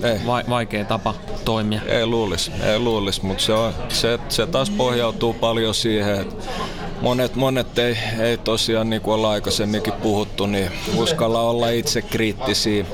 [0.03, 0.20] ei.
[0.26, 1.14] Va- vaikea tapa
[1.45, 1.80] toimia.
[1.87, 6.45] Ei luulisi, ei luulisi, mutta se, on, se, se taas pohjautuu paljon siihen, että
[7.03, 12.85] monet, monet ei, ei tosiaan, niin kuin ollaan aikaisemminkin puhuttu, niin uskalla olla itse kriittisiä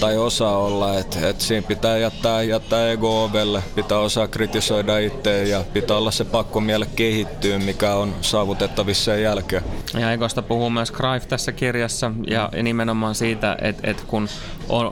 [0.00, 5.42] tai osaa olla, että et siinä pitää jättää, jättää ego ovelle, pitää osaa kritisoida itse
[5.42, 9.62] ja pitää olla se pakko miele kehittyä, mikä on saavutettavissa sen jälkeen.
[9.98, 14.28] Ja egosta puhuu myös Greif tässä kirjassa ja nimenomaan siitä, että et kun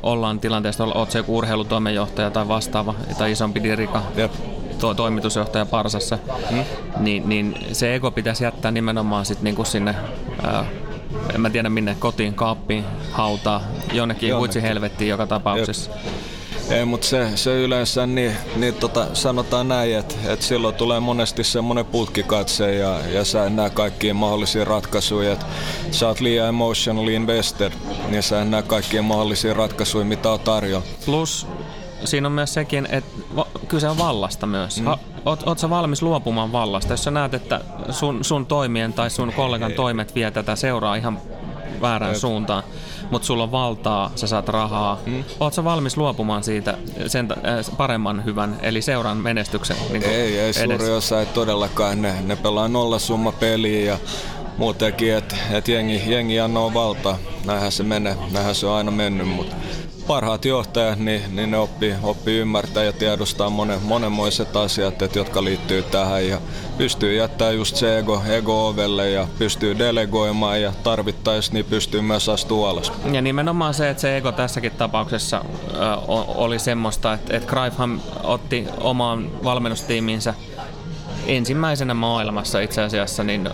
[0.02, 4.32] ollaan tilanteessa, olet se joku urheilutoimenjohtaja tai vastaava tai isompi dirika, Jep
[4.78, 6.18] to, toimitusjohtaja Parsassa,
[6.50, 6.64] hmm?
[7.00, 9.94] niin, niin se ego pitäisi jättää nimenomaan sit niinku sinne,
[10.42, 10.64] ää,
[11.34, 13.62] en mä tiedä minne, kotiin, kaappiin, hautaa,
[13.92, 15.90] jonnekin huitsi helvettiin joka tapauksessa.
[15.90, 16.37] Jep.
[16.70, 21.44] Ei, mutta se, se yleensä, niin, niin tota, sanotaan näin, että, että silloin tulee monesti
[21.44, 25.32] semmoinen putkikatse ja, ja sä en näe kaikkia mahdollisia ratkaisuja.
[25.32, 25.46] Että
[25.90, 27.72] sä oot liian emotionally invested,
[28.08, 30.86] niin sä en näe kaikkia mahdollisia ratkaisuja, mitä on tarjolla.
[31.06, 31.46] Plus
[32.04, 33.10] siinä on myös sekin, että
[33.68, 34.80] kyse on vallasta myös.
[34.80, 34.86] Mm.
[35.24, 36.92] Oot, oot sä valmis luopumaan vallasta?
[36.92, 37.60] Jos sä näet, että
[37.90, 41.20] sun, sun toimien tai sun kollegan toimet vie tätä seuraa ihan
[41.80, 42.20] väärään Jep.
[42.20, 42.62] suuntaan,
[43.10, 44.98] mutta sulla on valtaa, sä saat rahaa.
[45.06, 45.24] Mm.
[45.40, 50.38] Oot sä valmis luopumaan siitä sen äh, paremman hyvän, eli seuran menestyksen niin Ei, ei
[50.44, 50.56] edes.
[50.78, 52.02] suuri osa ei todellakaan.
[52.02, 53.98] Ne, ne pelaa nollasumma peliä ja
[54.58, 57.18] muutenkin, että et jengi, jengi annoo valtaa.
[57.44, 59.56] Näinhän se menee, näinhän se on aina mennyt, mutta
[60.08, 65.44] parhaat johtajat, niin, niin ne oppii, oppii ymmärtää ja tiedostaa monen, monenmoiset asiat, että, jotka
[65.44, 66.38] liittyy tähän ja
[66.78, 72.28] pystyy jättämään just se ego, ego ovelle ja pystyy delegoimaan ja tarvittaessa niin pystyy myös
[72.28, 72.92] astua alas.
[73.12, 75.44] Ja nimenomaan se, että se ego tässäkin tapauksessa äh,
[76.36, 80.34] oli semmoista, että, että Greifhan otti omaan valmennustiiminsä
[81.26, 83.50] ensimmäisenä maailmassa itse asiassa niin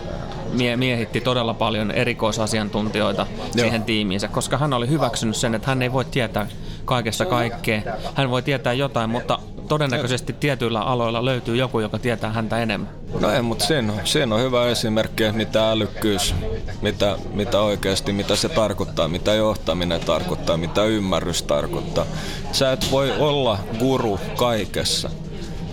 [0.57, 3.51] mie- miehitti todella paljon erikoisasiantuntijoita Joo.
[3.53, 6.47] siihen tiimiinsä, koska hän oli hyväksynyt sen, että hän ei voi tietää
[6.85, 7.81] kaikesta kaikkea.
[8.15, 12.89] Hän voi tietää jotain, mutta todennäköisesti tietyillä aloilla löytyy joku, joka tietää häntä enemmän.
[13.19, 16.35] No ei, mutta siinä on, siinä on hyvä esimerkki, mitä älykkyys,
[16.81, 22.05] mitä, mitä oikeasti, mitä se tarkoittaa, mitä johtaminen tarkoittaa, mitä ymmärrys tarkoittaa.
[22.51, 25.09] Sä et voi olla guru kaikessa.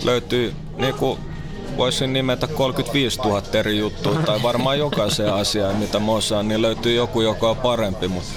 [0.05, 1.19] Löytyy niin kuin
[1.77, 6.95] voisin nimetä 35 000 eri juttua, tai varmaan jokaisen asiaan, mitä mä osaan, niin löytyy
[6.95, 8.31] joku, joka on parempi, mutta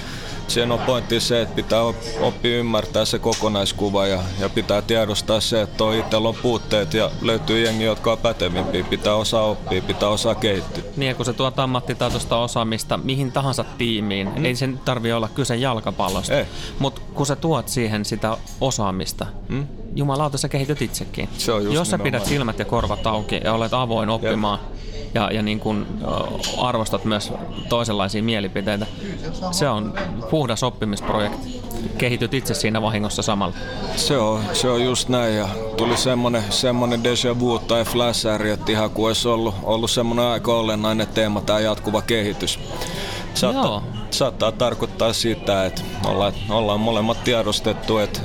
[0.48, 1.82] siinä on pointti se, että pitää
[2.20, 7.10] oppia ymmärtää se kokonaiskuva ja, ja pitää tiedostaa se, että on itsellä on puutteet ja
[7.22, 8.84] löytyy jengi, jotka on pätevimpiä.
[8.84, 10.84] Pitää osaa oppia, pitää osaa kehittyä.
[10.96, 14.44] Niin, kun se tuot ammattitaitoista osaamista mihin tahansa tiimiin, mm.
[14.44, 16.34] ei sen tarvi olla kyse jalkapallosta,
[16.78, 19.66] mutta kun sä tuot siihen sitä osaamista, mm
[19.96, 21.28] jumalauta sä kehityt itsekin.
[21.38, 24.58] Se on Jos sä pidät silmät ja korvat auki ja olet avoin oppimaan
[25.14, 25.86] ja, ja niin kun,
[26.58, 27.32] arvostat myös
[27.68, 28.86] toisenlaisia mielipiteitä,
[29.50, 29.94] se on
[30.36, 31.60] puhdas oppimisprojekti.
[31.98, 33.54] Kehityt itse siinä vahingossa samalla.
[33.96, 38.72] Se on, se on just näin ja tuli semmonen, semmonen déjà vu tai flashari, että
[38.72, 42.58] ihan kuin olisi ollut, ollut semmonen aika olennainen teema tämä jatkuva kehitys.
[43.34, 43.82] Saattaa, Joo.
[44.10, 48.20] saattaa tarkoittaa sitä, että ollaan, ollaan molemmat tiedostettu, että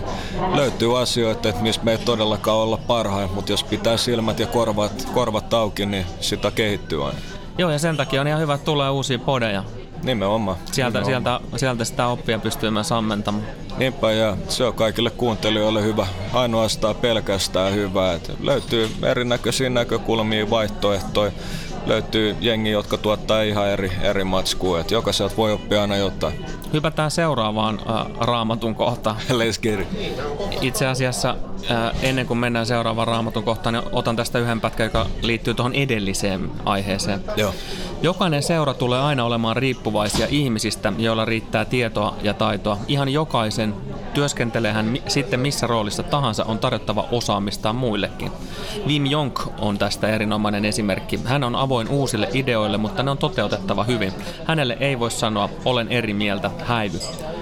[0.56, 5.08] löytyy asioita, että missä me ei todellakaan olla parhain, mutta jos pitää silmät ja korvat,
[5.14, 7.20] korvat auki, niin sitä kehittyy aina.
[7.58, 9.64] Joo, ja sen takia on ihan hyvä, että tulee uusia podeja.
[10.04, 10.58] Nimenomaan.
[10.72, 11.40] Sieltä, Nimenomaan.
[11.42, 13.46] sieltä, sieltä sitä oppia pystyy myös ammentamaan.
[13.78, 16.08] Niinpä, ja se on kaikille kuuntelijoille hyvä.
[16.34, 18.14] Ainoastaan pelkästään hyvä.
[18.14, 21.32] Että löytyy erinäköisiä näkökulmia, vaihtoehtoja
[21.86, 24.80] löytyy jengi, jotka tuottaa ihan eri, eri matskua.
[24.80, 26.46] Et jokaiselta voi oppia aina jotain.
[26.74, 29.16] Hypätään seuraavaan äh, raamatun kohtaan.
[29.40, 29.88] Let's get it.
[30.62, 31.36] Itse asiassa
[31.72, 35.74] äh, ennen kuin mennään seuraavaan raamatun kohtaan, niin otan tästä yhden pätkän, joka liittyy tuohon
[35.74, 37.24] edelliseen aiheeseen.
[37.38, 37.54] Joo.
[38.04, 42.78] Jokainen seura tulee aina olemaan riippuvaisia ihmisistä, joilla riittää tietoa ja taitoa.
[42.88, 43.74] Ihan jokaisen
[44.14, 48.32] työskentelee hän sitten missä roolissa tahansa on tarjottava osaamistaan muillekin.
[48.88, 51.20] Wim Jonk on tästä erinomainen esimerkki.
[51.26, 54.14] Hän on avoin uusille ideoille, mutta ne on toteutettava hyvin.
[54.46, 57.00] Hänelle ei voi sanoa, olen eri mieltä, häivy.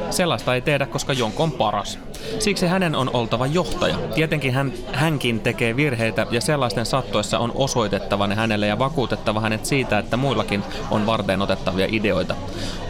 [0.10, 2.00] Sellaista ei tehdä, koska Jonk on paras.
[2.40, 3.96] Siksi hänen on oltava johtaja.
[4.16, 9.66] Tietenkin hän, hänkin tekee virheitä ja sellaisten sattoissa on osoitettava ne hänelle ja vakuutettava hänet
[9.66, 12.36] siitä, että muillakin on varten otettavia ideoita.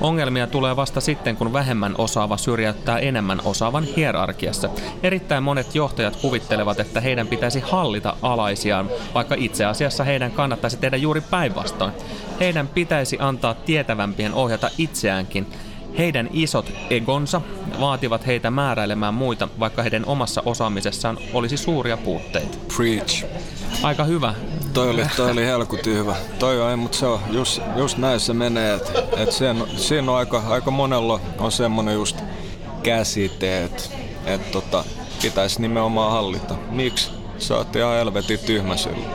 [0.01, 4.69] Ongelmia tulee vasta sitten, kun vähemmän osaava syrjäyttää enemmän osaavan hierarkiassa.
[5.03, 10.97] Erittäin monet johtajat kuvittelevat, että heidän pitäisi hallita alaisiaan, vaikka itse asiassa heidän kannattaisi tehdä
[10.97, 11.91] juuri päinvastoin.
[12.39, 15.47] Heidän pitäisi antaa tietävämpien ohjata itseäänkin
[15.97, 17.41] heidän isot egonsa
[17.79, 22.57] vaativat heitä määräilemään muita, vaikka heidän omassa osaamisessaan olisi suuria puutteita.
[22.77, 23.25] Preach.
[23.83, 24.33] Aika hyvä.
[24.73, 26.15] Toi oli, toi oli helkutin hyvä.
[26.39, 30.17] Toi on, mutta se on just, just näin se menee, että et siinä, siinä on
[30.17, 32.17] aika, aika monella on semmoinen just
[32.83, 33.83] käsite, että
[34.25, 34.83] et tota,
[35.21, 36.55] pitäisi nimenomaan hallita.
[36.71, 37.11] Miksi?
[37.37, 39.07] Sä oot ihan helvetin tyhmä silloin.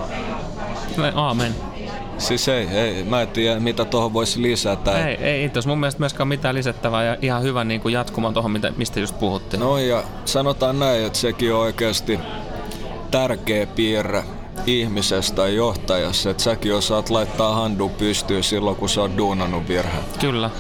[1.14, 1.54] Aamen.
[2.18, 5.08] Siis ei, ei, mä en tiedä mitä tuohon voisi lisätä.
[5.08, 8.60] Ei, ei itse mun mielestä myöskään mitään lisättävää ja ihan hyvä niin kuin jatkumaan tuohon,
[8.76, 9.60] mistä just puhuttiin.
[9.60, 12.20] No ja sanotaan näin, että sekin on oikeasti
[13.10, 14.24] tärkeä piirre
[14.66, 20.04] ihmisestä tai johtajassa, että säkin osaat laittaa handu pystyyn silloin, kun sä oot duunannut virheen.
[20.20, 20.50] Kyllä.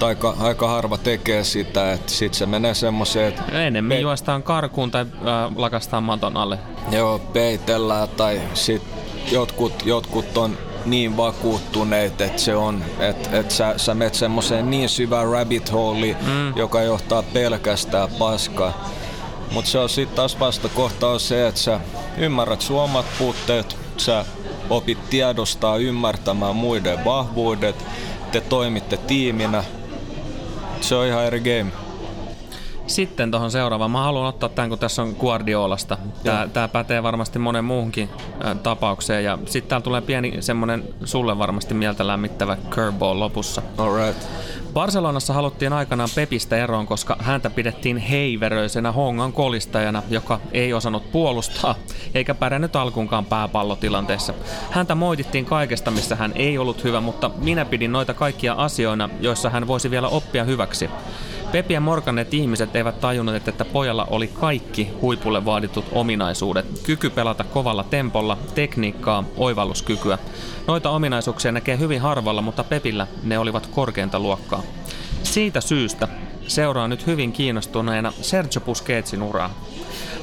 [0.00, 3.42] Aika, aika harva tekee sitä, että sit se menee semmoiseen, että...
[3.66, 6.58] Enemmän pe- juostaan karkuun tai äh, lakastaan maton alle.
[6.90, 8.82] Joo, peitellään tai sit
[9.32, 10.58] jotkut, jotkut on
[10.90, 16.16] niin vakuuttuneet, että se on, että, että sä, sä menet semmoiseen niin syvään rabbit hole,
[16.26, 16.56] mm.
[16.56, 18.90] joka johtaa pelkästään paskaa.
[19.52, 21.80] Mutta se on sitten taas vastakohta on se, että sä
[22.16, 24.24] ymmärrät sun omat puutteet, sä
[24.70, 27.84] opit tiedostaa ymmärtämään muiden vahvuudet,
[28.32, 29.64] te toimitte tiiminä.
[30.80, 31.87] Se on ihan eri game.
[32.88, 33.90] Sitten tuohon seuraavaan.
[33.90, 35.98] Mä haluan ottaa tämän, kun tässä on Guardiolasta.
[36.24, 38.08] Tämä, tämä pätee varmasti monen muuhunkin
[38.62, 39.24] tapaukseen.
[39.24, 43.62] Ja sitten täällä tulee pieni semmonen sulle varmasti mieltä lämmittävä curveball lopussa.
[43.78, 44.28] Alright.
[44.72, 51.74] Barcelonassa haluttiin aikanaan Pepistä eroon, koska häntä pidettiin heiveröisenä hongan kolistajana, joka ei osannut puolustaa
[52.14, 54.34] eikä pärjännyt alkuunkaan pääpallotilanteessa.
[54.70, 59.50] Häntä moitittiin kaikesta, missä hän ei ollut hyvä, mutta minä pidin noita kaikkia asioina, joissa
[59.50, 60.90] hän voisi vielä oppia hyväksi.
[61.52, 66.66] Pepi ja morkanneet ihmiset eivät tajunneet, että pojalla oli kaikki huipulle vaaditut ominaisuudet.
[66.82, 70.18] Kyky pelata kovalla tempolla, tekniikkaa, oivalluskykyä.
[70.66, 74.62] Noita ominaisuuksia näkee hyvin harvalla, mutta Pepillä ne olivat korkeinta luokkaa.
[75.22, 76.08] Siitä syystä
[76.46, 79.54] seuraa nyt hyvin kiinnostuneena Sergio Busquetsin uraa.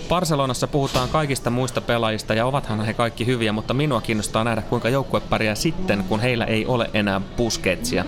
[0.09, 4.89] Barcelonassa puhutaan kaikista muista pelaajista ja ovathan he kaikki hyviä, mutta minua kiinnostaa nähdä kuinka
[4.89, 8.05] joukkue pärjää sitten, kun heillä ei ole enää Busquetsia.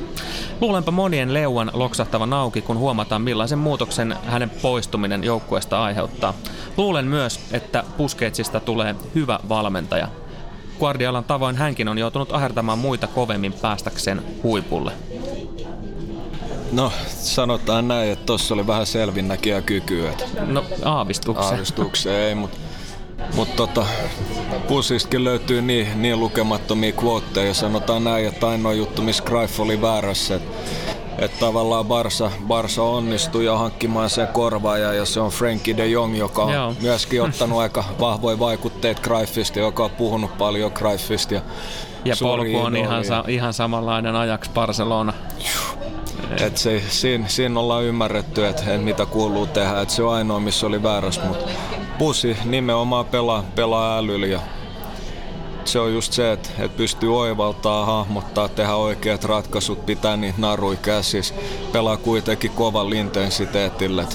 [0.61, 6.33] Luulenpa monien leuan loksahtavan auki, kun huomataan millaisen muutoksen hänen poistuminen joukkueesta aiheuttaa.
[6.77, 10.07] Luulen myös, että Busquetsista tulee hyvä valmentaja.
[10.79, 14.91] Guardiolan tavoin hänkin on joutunut ahertamaan muita kovemmin päästäkseen huipulle.
[16.71, 20.13] No, sanotaan näin, että tuossa oli vähän selvinnäkiä kykyä.
[20.45, 21.45] No, aavistuksen.
[21.45, 22.57] Aavistuksen ei, mutta
[23.35, 23.85] mut tota,
[24.67, 27.53] pussistakin löytyy niin, niin lukemattomia quoteja.
[27.53, 30.57] Sanotaan näin, että ainoa juttu, missä Greif oli väärässä, että
[31.17, 36.17] että tavallaan Barsa, Barsa onnistui ja hankkimaan sen korvaaja ja se on Frankie de Jong,
[36.17, 36.73] joka on Joo.
[36.81, 41.33] myöskin ottanut aika vahvoja vaikutteita Greifista, joka on puhunut paljon Greifista.
[41.33, 41.41] Ja,
[42.05, 45.13] ja polku on ihan, sa- ihan samanlainen ajaksi Barcelona.
[46.45, 49.81] Et se, siinä, siinä ollaan ymmärretty, että et mitä kuuluu tehdä.
[49.81, 51.49] Et se on ainoa, missä oli väärässä, mutta
[51.97, 54.39] Pusi nimenomaan pelaa, pelaa älyllä ja
[55.65, 60.77] se on just se, että, että pystyy oivaltaa, hahmottaa, tehdä oikeat ratkaisut, pitää niitä narui
[60.77, 61.35] käsissä,
[61.71, 64.05] pelaa kuitenkin kovan intensiteetillä.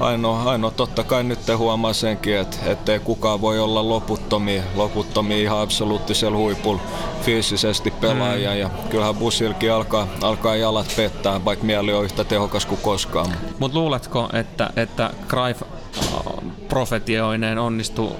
[0.00, 5.58] Ainoa, ainoa totta kai nyt huomaa senkin, että ettei kukaan voi olla loputtomia, loputtomia ihan
[5.58, 6.80] absoluuttisella huipulla
[7.22, 8.50] fyysisesti pelaaja.
[8.50, 8.58] Mm.
[8.58, 13.32] Ja kyllähän Busilkin alkaa, alkaa jalat pettää, vaikka mieli on yhtä tehokas kuin koskaan.
[13.58, 15.62] Mutta luuletko, että, että Greif
[16.68, 18.16] profetioineen onnistuu,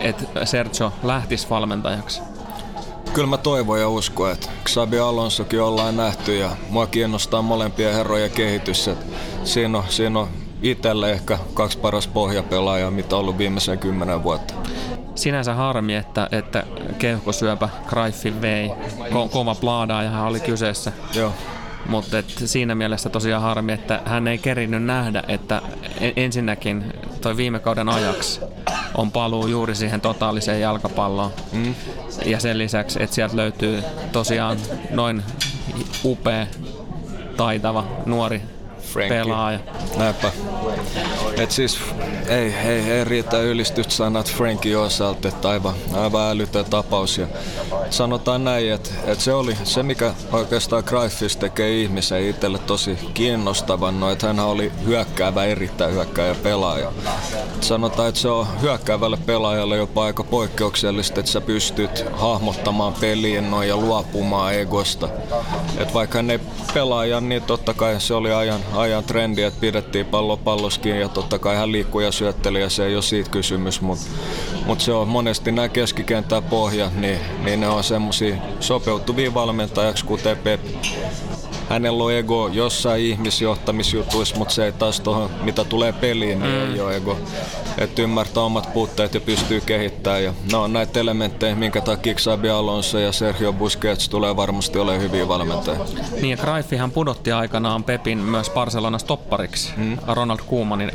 [0.00, 2.20] että Sergio lähtisi valmentajaksi?
[3.12, 8.30] Kyllä mä toivon ja uskon, että Xabi Alonsokin ollaan nähty ja mua kiinnostaa molempien herrojen
[8.30, 8.88] kehitys.
[8.88, 9.06] Että
[9.44, 10.28] siinä on, siinä on
[10.62, 14.54] itselle ehkä kaksi paras pohjapelaajaa, mitä on ollut viimeisen kymmenen vuotta.
[15.14, 16.64] Sinänsä harmi, että, että
[16.98, 18.68] keuhkosyöpä Greifin vei.
[19.10, 19.56] Ko- kova
[20.02, 20.92] ja hän oli kyseessä.
[21.14, 21.32] Joo.
[21.86, 25.62] Mutta siinä mielessä tosiaan harmi, että hän ei kerinyt nähdä, että
[26.16, 26.84] ensinnäkin
[27.20, 28.40] toi viime kauden ajaksi
[28.94, 31.32] on paluu juuri siihen totaaliseen jalkapalloon.
[31.52, 31.74] Mm.
[32.24, 33.82] Ja sen lisäksi, että sieltä löytyy
[34.12, 34.58] tosiaan
[34.90, 35.22] noin
[36.04, 36.46] upea,
[37.36, 38.42] taitava, nuori
[38.92, 39.16] Frankie.
[39.18, 39.58] pelaaja.
[39.98, 40.32] Näinpä.
[41.36, 41.78] Et siis
[42.28, 47.18] ei, ei, ei riitä ylistystä sanat Frankie osalta, että aivan, aivan älytön tapaus.
[47.18, 47.26] Ja
[47.90, 54.00] sanotaan näin, että, että se oli se, mikä oikeastaan Greifista tekee ihmisen itselle tosi kiinnostavan,
[54.00, 56.92] no, että hän oli hyökkäävä, erittäin hyökkäävä pelaaja.
[57.60, 63.68] Sanotaan, että se on hyökkäävälle pelaajalle jopa aika poikkeuksellista, että sä pystyt hahmottamaan peliin noin
[63.68, 65.08] ja luopumaan egosta.
[65.78, 66.40] Et vaikka hän ei
[66.74, 70.36] pelaaja, niin totta kai se oli ajan, ajan trendi, että pidettiin pallo
[70.70, 74.04] palloskin ja totta kai hän liikkui ja syötteli ja se ei ole siitä kysymys, mutta
[74.66, 80.36] mut se on monesti nämä keskikentän pohjat, niin, niin ne on semmoisia sopeutuvia valmentajaksi, kuten
[80.36, 80.60] Pep
[81.70, 86.74] hänellä on ego jossain ihmisjohtamisjutuissa, mutta se ei taas tuohon, mitä tulee peliin, niin mm.
[86.74, 87.18] ei ole ego.
[87.78, 90.24] Että ymmärtää omat puutteet ja pystyy kehittämään.
[90.24, 95.02] Ja ne on näitä elementtejä, minkä takia Xabi Alonso ja Sergio Busquets tulee varmasti olemaan
[95.02, 95.80] hyviä valmentajia.
[96.22, 96.38] Niin
[96.78, 99.98] ja pudotti aikanaan Pepin myös Barcelona stoppariksi mm.
[100.06, 100.92] Ronald Koemanin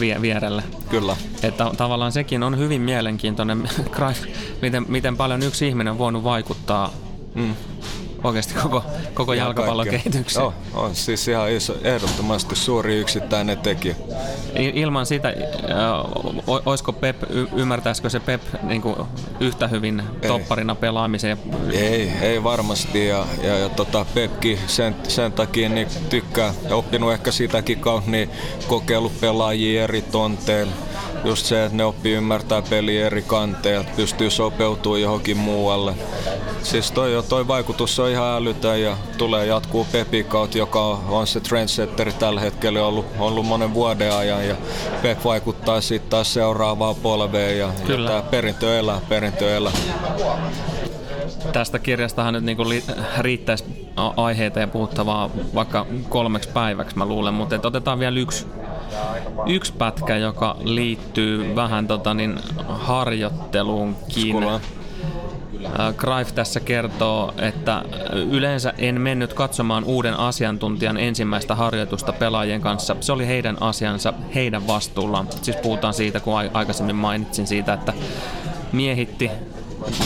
[0.00, 0.62] vie- vierelle.
[0.88, 1.16] Kyllä.
[1.42, 3.68] Että tavallaan sekin on hyvin mielenkiintoinen,
[4.62, 6.90] miten, miten paljon yksi ihminen on voinut vaikuttaa
[7.34, 7.54] mm
[8.24, 10.42] oikeasti koko, koko jalkapallon kehitykseen.
[10.42, 13.94] Joo, on siis ihan iso, ehdottomasti suuri yksittäinen tekijä.
[14.54, 15.34] Ilman sitä, äh,
[16.66, 18.96] olisiko Pep, y- ymmärtäisikö se Pep niin kuin
[19.40, 20.28] yhtä hyvin ei.
[20.28, 21.38] topparina pelaamiseen?
[21.72, 27.12] Ei, ei varmasti ja, ja, ja tota Pepki sen, sen takia niin tykkää ja oppinut
[27.12, 28.30] ehkä sitäkin kautta niin
[28.68, 30.72] kokeillut pelaajia eri tonteilla
[31.24, 35.94] just se, että ne oppii ymmärtää peliä eri kanteilta, pystyy sopeutumaan johonkin muualle.
[36.62, 41.40] Siis toi, toi vaikutus on ihan älytön ja tulee jatkuu Pepi kautta, joka on se
[41.40, 44.56] trendsetteri tällä hetkellä ollut, ollut monen vuoden ajan ja
[45.02, 48.10] Pep vaikuttaa sitten taas seuraavaan polveen ja, Kyllä.
[48.10, 49.72] ja tämä perintö elää, perintö elää.
[51.52, 52.64] Tästä kirjastahan nyt niinku
[53.18, 53.64] riittäisi
[54.16, 58.46] aiheita ja puhuttavaa vaikka kolmeksi päiväksi mä luulen, mutta otetaan vielä yksi
[59.46, 62.38] yksi pätkä, joka liittyy vähän tota, niin,
[62.68, 64.36] harjoitteluunkin.
[65.96, 67.82] Greif tässä kertoo, että
[68.30, 72.96] yleensä en mennyt katsomaan uuden asiantuntijan ensimmäistä harjoitusta pelaajien kanssa.
[73.00, 75.28] Se oli heidän asiansa, heidän vastuullaan.
[75.42, 77.92] Siis puhutaan siitä, kun aikaisemmin mainitsin siitä, että
[78.72, 79.30] miehitti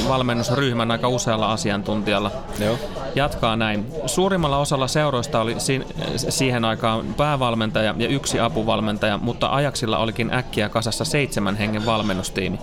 [0.09, 2.31] valmennusryhmän aika usealla asiantuntijalla.
[2.59, 2.79] Joo.
[3.15, 3.87] Jatkaa näin.
[4.07, 5.87] Suurimmalla osalla seuroista oli si-
[6.29, 12.59] siihen aikaan päävalmentaja ja yksi apuvalmentaja, mutta ajaksilla olikin äkkiä kasassa seitsemän hengen valmennustiimi.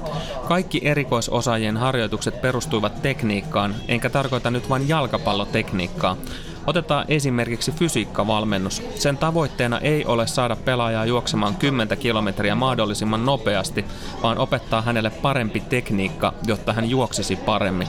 [0.47, 6.17] Kaikki erikoisosaajien harjoitukset perustuivat tekniikkaan, enkä tarkoita nyt vain jalkapallotekniikkaa.
[6.67, 8.81] Otetaan esimerkiksi fysiikkavalmennus.
[8.95, 13.85] Sen tavoitteena ei ole saada pelaajaa juoksemaan 10 kilometriä mahdollisimman nopeasti,
[14.23, 17.87] vaan opettaa hänelle parempi tekniikka, jotta hän juoksisi paremmin.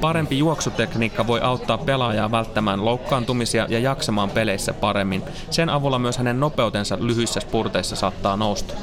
[0.00, 5.22] Parempi juoksutekniikka voi auttaa pelaajaa välttämään loukkaantumisia ja jaksamaan peleissä paremmin.
[5.50, 8.74] Sen avulla myös hänen nopeutensa lyhyissä spurteissa saattaa nousta.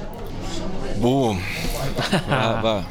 [1.02, 1.38] Boom.
[2.64, 2.86] Vähän.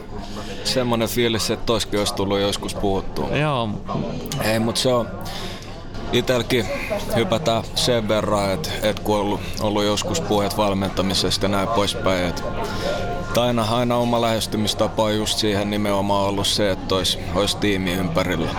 [0.64, 3.36] Semmoinen fiilis, että toiskin olisi tullut joskus puhuttua.
[3.36, 3.68] Joo,
[4.45, 5.09] Ei, mutta se on
[6.13, 6.67] itelläkin
[7.17, 12.29] hypätään sen verran, että, että kun on ollut, ollut joskus puheet valmentamisesta ja näin poispäin,
[12.29, 12.43] että
[13.41, 18.51] aina, aina oma lähestymistapa on just siihen nimenomaan ollut se, että olisi, olisi tiimi ympärillä.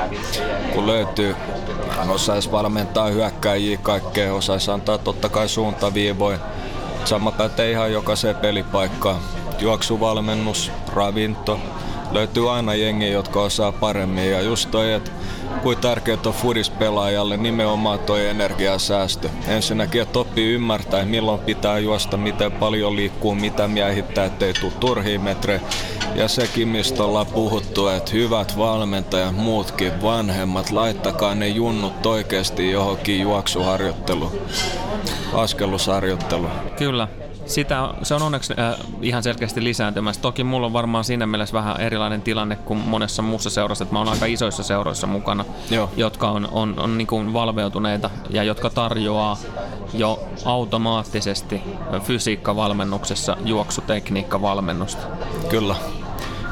[0.74, 1.36] Kun löytyy,
[2.10, 6.40] osaisi valmentaa hyökkäjiä kaikkea, osaisi antaa totta kai suuntaviivoja.
[7.06, 9.20] Sama pätee ihan jokaiseen pelipaikkaan.
[9.60, 11.60] Juoksuvalmennus, ravinto,
[12.12, 14.32] löytyy aina jengi, jotka osaa paremmin.
[14.32, 15.12] Ja just toi, että
[15.64, 19.30] kuin tärkeää on fudispelaajalle nimenomaan toi energiasäästö.
[19.48, 25.20] Ensinnäkin, että oppii ymmärtää, milloin pitää juosta, miten paljon liikkuu, mitä miehittää, ettei tule turhia
[25.20, 25.62] metrejä.
[26.16, 33.20] Ja sekin, mistä ollaan puhuttu, että hyvät valmentajat, muutkin vanhemmat, laittakaa ne junnut oikeasti johonkin
[33.20, 34.42] juoksuharjoitteluun,
[35.34, 36.52] askellusharjoitteluun.
[36.78, 37.08] Kyllä.
[37.50, 40.22] Sitä, se on onneksi äh, ihan selkeästi lisääntymässä.
[40.22, 44.00] Toki mulla on varmaan siinä mielessä vähän erilainen tilanne kuin monessa muussa seurassa, että mä
[44.00, 45.90] oon aika isoissa seuroissa mukana, Joo.
[45.98, 49.38] jotka on, on, on niin kuin valveutuneita ja jotka tarjoaa
[49.94, 51.62] jo automaattisesti
[52.04, 55.08] fysiikkavalmennuksessa juoksutekniikkavalmennusta.
[55.50, 55.76] Kyllä.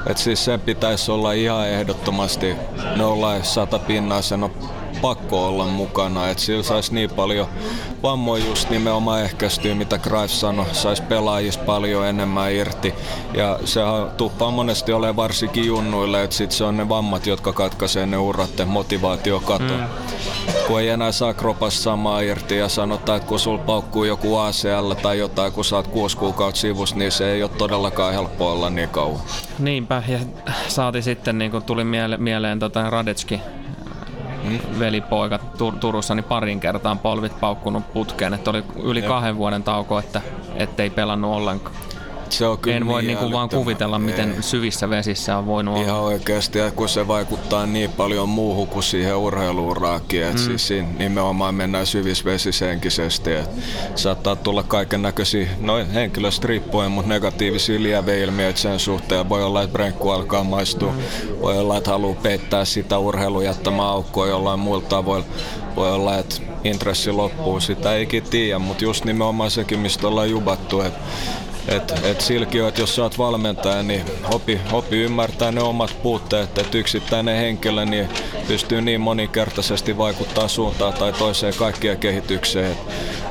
[0.08, 2.56] Et siis sen pitäisi olla ihan ehdottomasti
[2.96, 4.52] nolla sata pinnaa, sen on
[5.02, 6.30] pakko olla mukana.
[6.30, 7.48] Et sillä saisi niin paljon
[8.04, 12.94] vammoja just nimenomaan ehkäistyä, mitä Greif sanoi, saisi pelaajista paljon enemmän irti.
[13.34, 18.06] Ja sehän tuppaa monesti olemaan varsinkin junnuille, että sit se on ne vammat, jotka katkaisee
[18.06, 19.64] ne urat ja motivaatio kato.
[19.64, 19.84] Mm.
[20.68, 24.94] Kun ei enää saa kropassa samaa irti ja sanotaan, että kun sul paukkuu joku ACL
[25.02, 28.90] tai jotain, kun saat kuusi kuukautta sivus, niin se ei ole todellakaan helppo olla niin
[28.90, 29.20] kauan.
[29.60, 30.20] Niinpä, ja
[30.68, 33.42] saati sitten, niin kuin tuli miele- mieleen tota Radetski,
[34.44, 34.80] mm.
[34.80, 39.08] velipoika Tur- Turussa, niin parin kertaan polvit paukkunut putkeen, että oli yli Jep.
[39.08, 40.22] kahden vuoden tauko, että
[40.56, 41.76] ettei pelannut ollenkaan.
[42.30, 44.44] Se on kyllä En voi niin niinku vaan kuvitella, miten Ei.
[44.44, 45.86] syvissä vesissä on voinut olla.
[45.86, 50.46] Ihan oikeasti, ja kun se vaikuttaa niin paljon muuhun kuin siihen urheiluuraakin, että mm.
[50.46, 53.62] siis siinä nimenomaan mennään syvisvesisenkisesti, että
[53.96, 59.30] saattaa tulla kaiken näköisiä, noin henkilöstä riippuen, mutta negatiivisia lieveilmiöitä sen suhteen.
[59.30, 61.42] Voi olla, että brenkku alkaa maistua, mm.
[61.42, 65.26] voi olla, että haluaa peittää sitä urheilun jättämään aukkoa jollain muilla tavoilla.
[65.76, 70.30] Voi olla, että intressi loppuu, sitä ei ikinä tiedä, mutta just nimenomaan sekin, mistä ollaan
[70.30, 71.00] jubattu, että
[71.68, 76.58] et, et silki, että jos sä oot valmentaja, niin opi, opi ymmärtää ne omat puutteet,
[76.58, 78.10] että yksittäinen henkilö niin
[78.48, 82.72] pystyy niin moninkertaisesti vaikuttaa suuntaan tai toiseen kaikkien kehitykseen.
[82.72, 82.78] Et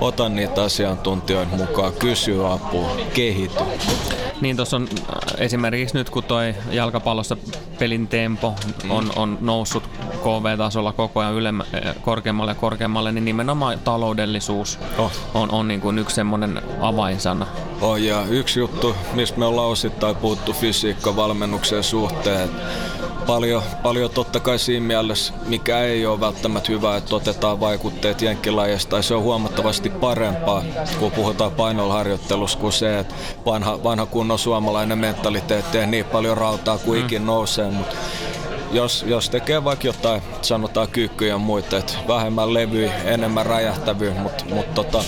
[0.00, 3.64] ota niitä asiantuntijoita mukaan, kysy apua, kehity.
[4.40, 7.36] Niin tuossa on äh, esimerkiksi nyt kun toi jalkapallossa
[7.78, 8.54] pelin tempo
[8.88, 9.82] on, on noussut
[10.26, 15.12] KV-tasolla koko ajan ylemmä, äh, korkeammalle ja korkeammalle, niin nimenomaan taloudellisuus Oh.
[15.34, 17.46] on, on niin kuin yksi semmoinen avainsana.
[17.80, 22.48] Oh, ja yksi juttu, mistä me ollaan osittain puhuttu fysiikkavalmennuksen suhteen,
[23.26, 29.02] paljon, paljon totta kai siinä mielessä, mikä ei ole välttämättä hyvä, että otetaan vaikutteet jenkkilajista,
[29.02, 30.62] se on huomattavasti parempaa,
[30.98, 33.14] kun puhutaan painolharjoittelussa, kuin se, että
[33.46, 37.96] vanha, vanha kunnon suomalainen mentaliteetti ei niin paljon rautaa kuin ikin nousee, mutta
[38.70, 44.44] jos, jos tekee vaikka jotain, sanotaan kyykkyjä ja muita, että vähemmän levyä, enemmän räjähtävyä, mutta
[44.44, 45.04] mut tota,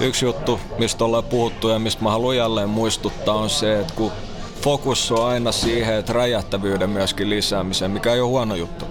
[0.00, 4.12] yksi juttu, mistä ollaan puhuttu ja mistä mä haluan jälleen muistuttaa on se, että kun
[4.62, 8.84] fokus on aina siihen, että räjähtävyyden myöskin lisäämiseen, mikä ei ole huono juttu.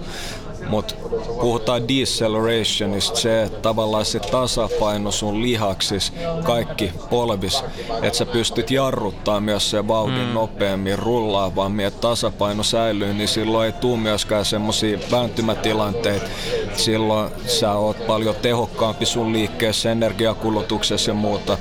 [0.68, 0.94] Mutta
[1.40, 6.12] puhutaan decelerationista, se, että tavallaan se tasapaino sun lihaksis,
[6.44, 7.64] kaikki polvis,
[8.02, 10.34] että sä pystyt jarruttaa myös se vauhdin mm.
[10.34, 16.26] nopeammin rullaavammin, että tasapaino säilyy, niin silloin ei tule myöskään semmosia vääntymätilanteita.
[16.74, 21.58] Silloin sä oot paljon tehokkaampi sun liikkeessä, energiakulutuksessa ja muuta.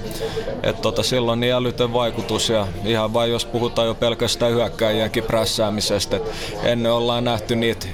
[0.64, 5.24] Et tota, silloin on niin älytön vaikutus ja ihan vain jos puhutaan jo pelkästään hyökkäjienkin
[5.24, 6.30] prässäämisestä, että
[6.64, 7.88] ennen ollaan nähty niitä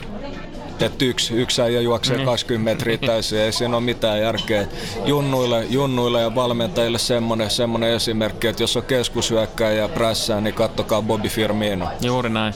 [0.81, 2.25] että yksi, yksi äijä juoksee mm.
[2.25, 4.67] 20 metriä täysin, ei siinä ole mitään järkeä.
[5.05, 11.01] Junnuille, junnuille ja valmentajille semmoinen, semmoinen esimerkki, että jos on keskusyökkäjä ja prässää, niin kattokaa
[11.01, 11.87] Bobby Firmino.
[12.01, 12.53] Juuri näin.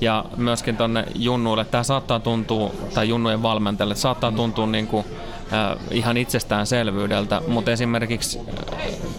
[0.00, 5.04] Ja myöskin tonne junnuille, tämä saattaa tuntua, tai junnujen valmentajille, saattaa tuntua niin kuin
[5.90, 8.38] ihan itsestäänselvyydeltä, mutta esimerkiksi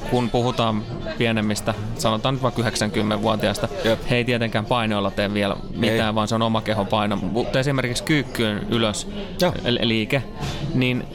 [0.10, 0.84] kun puhutaan
[1.18, 4.00] pienemmistä, sanotaan nyt vaikka 90-vuotiaista, Jep.
[4.10, 6.16] he ei tietenkään painoilla tee vielä mitään, ei.
[6.16, 7.16] vaan se on oma kehon paino.
[7.16, 9.08] Mutta esimerkiksi kyykkyyn ylös
[9.42, 9.54] ja.
[9.82, 10.24] liike,
[10.74, 11.06] niin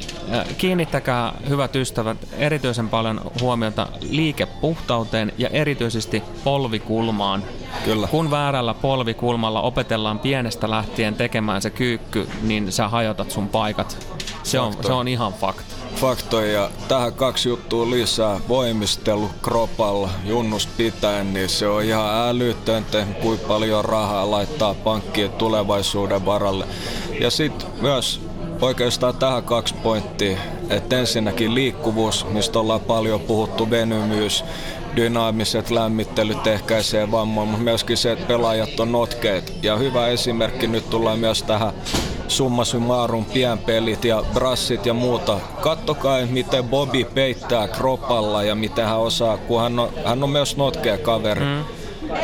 [0.59, 7.43] kiinnittäkää hyvät ystävät erityisen paljon huomiota liikepuhtauteen ja erityisesti polvikulmaan.
[7.85, 8.07] Kyllä.
[8.07, 14.07] Kun väärällä polvikulmalla opetellaan pienestä lähtien tekemään se kyykky, niin sä hajotat sun paikat.
[14.43, 15.77] Se on, se on ihan fakta.
[15.97, 16.71] Faktoja.
[16.89, 18.41] Tähän kaksi juttua lisää.
[18.49, 26.27] Voimistelu kropalla, junnus pitäen, niin se on ihan älytöntä, kuinka paljon rahaa laittaa pankkiin tulevaisuuden
[26.27, 26.67] varalle.
[27.21, 28.21] Ja sitten myös
[28.61, 30.39] oikeastaan tähän kaksi pointtia.
[30.71, 34.45] Että ensinnäkin liikkuvuus, mistä ollaan paljon puhuttu, venymyys,
[34.97, 39.53] dynaamiset lämmittelyt ehkäisee vammoja, mutta myöskin se, että pelaajat on notkeet.
[39.63, 41.73] Ja hyvä esimerkki nyt tullaan myös tähän
[42.29, 45.41] summa summarum pienpelit ja brassit ja muuta.
[45.61, 50.57] Kattokaa, miten Bobby peittää kropalla ja miten hän osaa, kun hän on, hän on myös
[50.57, 51.45] notkea kaveri.
[51.45, 51.65] Mm.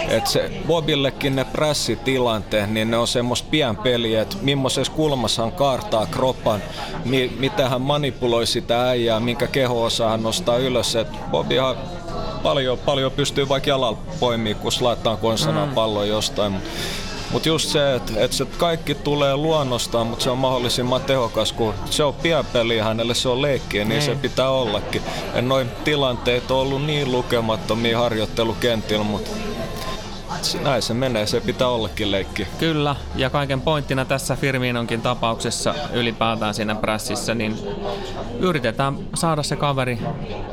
[0.09, 6.07] Et se Bobillekin ne pressitilanteet, niin ne on semmoista pienpeliä, että millaisessa kulmassa hän kaartaa
[6.07, 6.63] kroppan,
[7.05, 10.97] mi- miten hän manipuloi sitä äijää, minkä keho osaa hän nostaa ylös.
[10.97, 11.77] Et Bobihan
[12.43, 15.75] paljon, paljon pystyy vaikka jalalla poimimaan, kun laittaa konsanaan mm.
[15.75, 16.55] pallon jostain.
[17.33, 21.75] Mutta just se, että et se kaikki tulee luonnostaan, mutta se on mahdollisimman tehokas, kun
[21.91, 25.03] se on pienpeli hänelle, se on leikki, niin, niin se pitää ollakin.
[25.35, 29.31] Ja noin tilanteet on ollut niin lukemattomia harjoittelukentillä, mutta
[30.63, 32.47] näin se menee, se pitää ollakin leikki.
[32.59, 37.59] Kyllä, ja kaiken pointtina tässä Firminonkin tapauksessa ylipäätään siinä prässissä, niin
[38.39, 39.99] yritetään saada se kaveri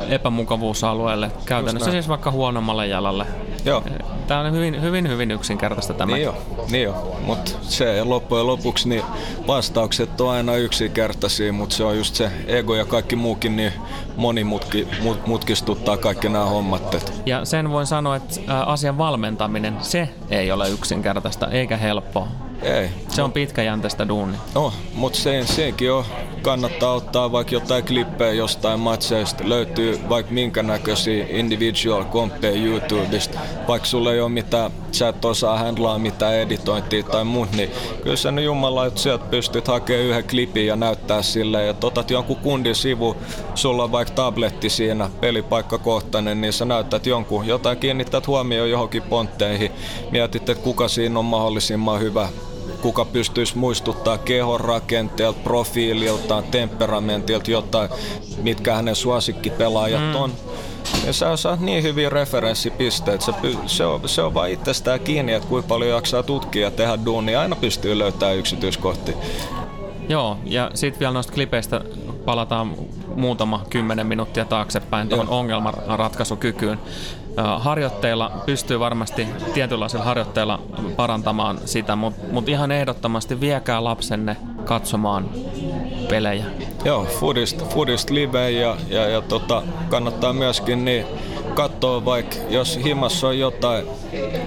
[0.10, 3.26] epämukavuusalueelle, käytännössä siis vaikka huonommalle jalalle.
[3.66, 3.84] Joo.
[4.28, 6.16] Tämä on hyvin, hyvin, hyvin yksinkertaista tämä.
[6.16, 6.38] Niin jo,
[6.72, 7.18] niin jo.
[7.26, 9.04] mutta se loppujen lopuksi niin
[9.48, 13.74] vastaukset on aina yksinkertaisia, mutta se on just se ego ja kaikki muukin niin
[14.18, 17.14] monimutkistuttaa kaikki nämä hommat.
[17.26, 22.49] Ja sen voin sanoa, että asian valmentaminen, se ei ole yksinkertaista eikä helppoa.
[22.62, 22.90] Ei.
[23.10, 24.38] Se on pitkäjänteistä duuni.
[24.56, 26.06] Oh, mutta se, sekin on.
[26.42, 29.50] Kannattaa ottaa vaikka jotain klippejä jostain matseista.
[29.50, 33.40] Löytyy vaikka minkä näköisiä individual komppeja YouTubesta.
[33.68, 37.72] Vaikka sulla ei ole mitään, sä et osaa handlaa mitään editointia tai muut, niin
[38.04, 41.66] kyllä sen jumala, että sieltä pystyt hakemaan yhden klipin ja näyttää sille.
[41.66, 43.18] Ja otat jonkun kundin sivu,
[43.56, 49.72] sulla on vaikka tabletti siinä, pelipaikkakohtainen, niin sä näytät jonkun, jotain kiinnittät huomioon johonkin pontteihin.
[50.12, 52.30] Mietit, että kuka siinä on mahdollisimman hyvä
[52.82, 57.90] kuka pystyisi muistuttaa kehon rakenteelta, profiililtaan, temperamentilta jotain,
[58.42, 60.16] mitkä hänen suosikkipelaajat mm.
[60.16, 60.32] on.
[61.06, 63.32] Ja sä saat niin hyviä referenssipisteitä, se,
[63.66, 67.42] se, on, se on vaan itsestään kiinni, että kuinka paljon jaksaa tutkia ja tehdä duunia,
[67.42, 69.16] aina pystyy löytämään yksityiskohtia.
[70.10, 71.82] Joo, ja sitten vielä noista klipeistä
[72.26, 72.76] palataan
[73.16, 76.80] muutama kymmenen minuuttia taaksepäin tuohon ongelmanratkaisukykyyn
[77.58, 80.60] harjoitteilla pystyy varmasti tietynlaisilla harjoitteilla
[80.96, 85.30] parantamaan sitä, mutta mut ihan ehdottomasti viekää lapsenne katsomaan
[86.10, 86.46] pelejä.
[86.86, 91.06] Joo, Foodist, Foodist live ja, ja, ja tota, kannattaa myöskin niin
[91.54, 93.86] katsoa vaikka, jos himassa on jotain,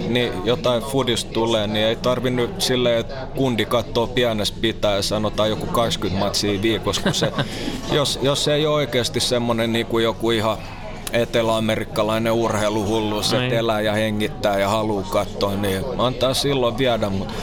[0.07, 5.01] niin jotain Foodista tulee, niin ei tarvi nyt silleen, että kundi katsoo pienessä pitää ja
[5.01, 7.31] sanotaan joku 20 matsia viikossa, kun se,
[7.91, 10.57] jos, jos se ei ole oikeasti semmoinen niin kuin joku ihan
[11.13, 17.33] eteläamerikkalainen urheiluhullu, se elää ja hengittää ja haluaa katsoa, niin antaa silloin viedä, mutta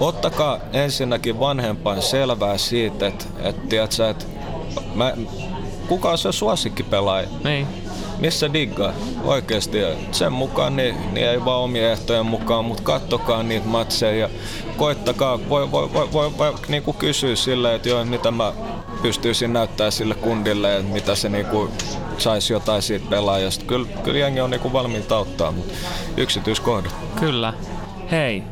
[0.00, 4.24] ottakaa ensinnäkin vanhempain selvää siitä, että, että, tiedätkö, että
[4.94, 5.12] mä,
[5.88, 7.28] kuka on se suosikkipelaaja?
[7.44, 7.66] Niin.
[8.18, 8.92] Missä diggaa?
[9.24, 9.78] Oikeasti.
[10.12, 14.28] Sen mukaan niin, niin ei vaan omien ehtojen mukaan, mutta kattokaa niitä matseja ja
[14.76, 15.38] koittakaa.
[15.48, 18.52] Voi, voi, voi, voi, voi niin kuin kysyä silleen, että joo, mitä mä
[19.02, 21.70] pystyisin näyttää sille kundille, että mitä se niin kuin
[22.18, 23.64] saisi jotain siitä pelaajasta.
[23.64, 25.74] Kyllä, kyllä jengi on niinku valmiita auttaa, mutta
[26.16, 26.94] yksityiskohdat.
[27.20, 27.54] Kyllä.
[28.10, 28.42] Hei,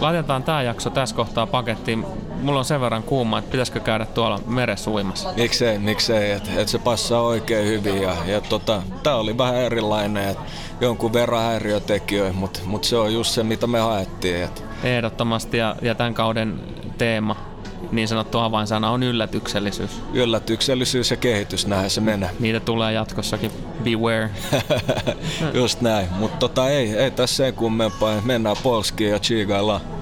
[0.00, 2.06] laitetaan tämä jakso tässä kohtaa pakettiin.
[2.42, 5.32] Mulla on sen verran kuuma, että pitäisikö käydä tuolla meressä uimassa.
[5.36, 8.02] Miksei, miksei, että et se passaa oikein hyvin.
[8.02, 10.42] Ja, ja tota, tää oli vähän erilainen, että
[10.80, 14.42] jonkun verran häiriötekijöitä, mutta mut se on just se, mitä me haettiin.
[14.42, 14.64] Et.
[14.84, 16.60] Ehdottomasti, ja, ja tämän kauden
[16.98, 17.51] teema
[17.92, 19.90] niin sanottu avainsana on yllätyksellisyys.
[20.14, 22.30] Yllätyksellisyys ja kehitys, näin se menee.
[22.40, 23.50] Niitä tulee jatkossakin.
[23.84, 24.30] Beware.
[25.60, 28.20] Just näin, mutta tota, ei, ei tässä sen kummempaa.
[28.24, 30.01] Mennään Polskiin ja chigaillaan.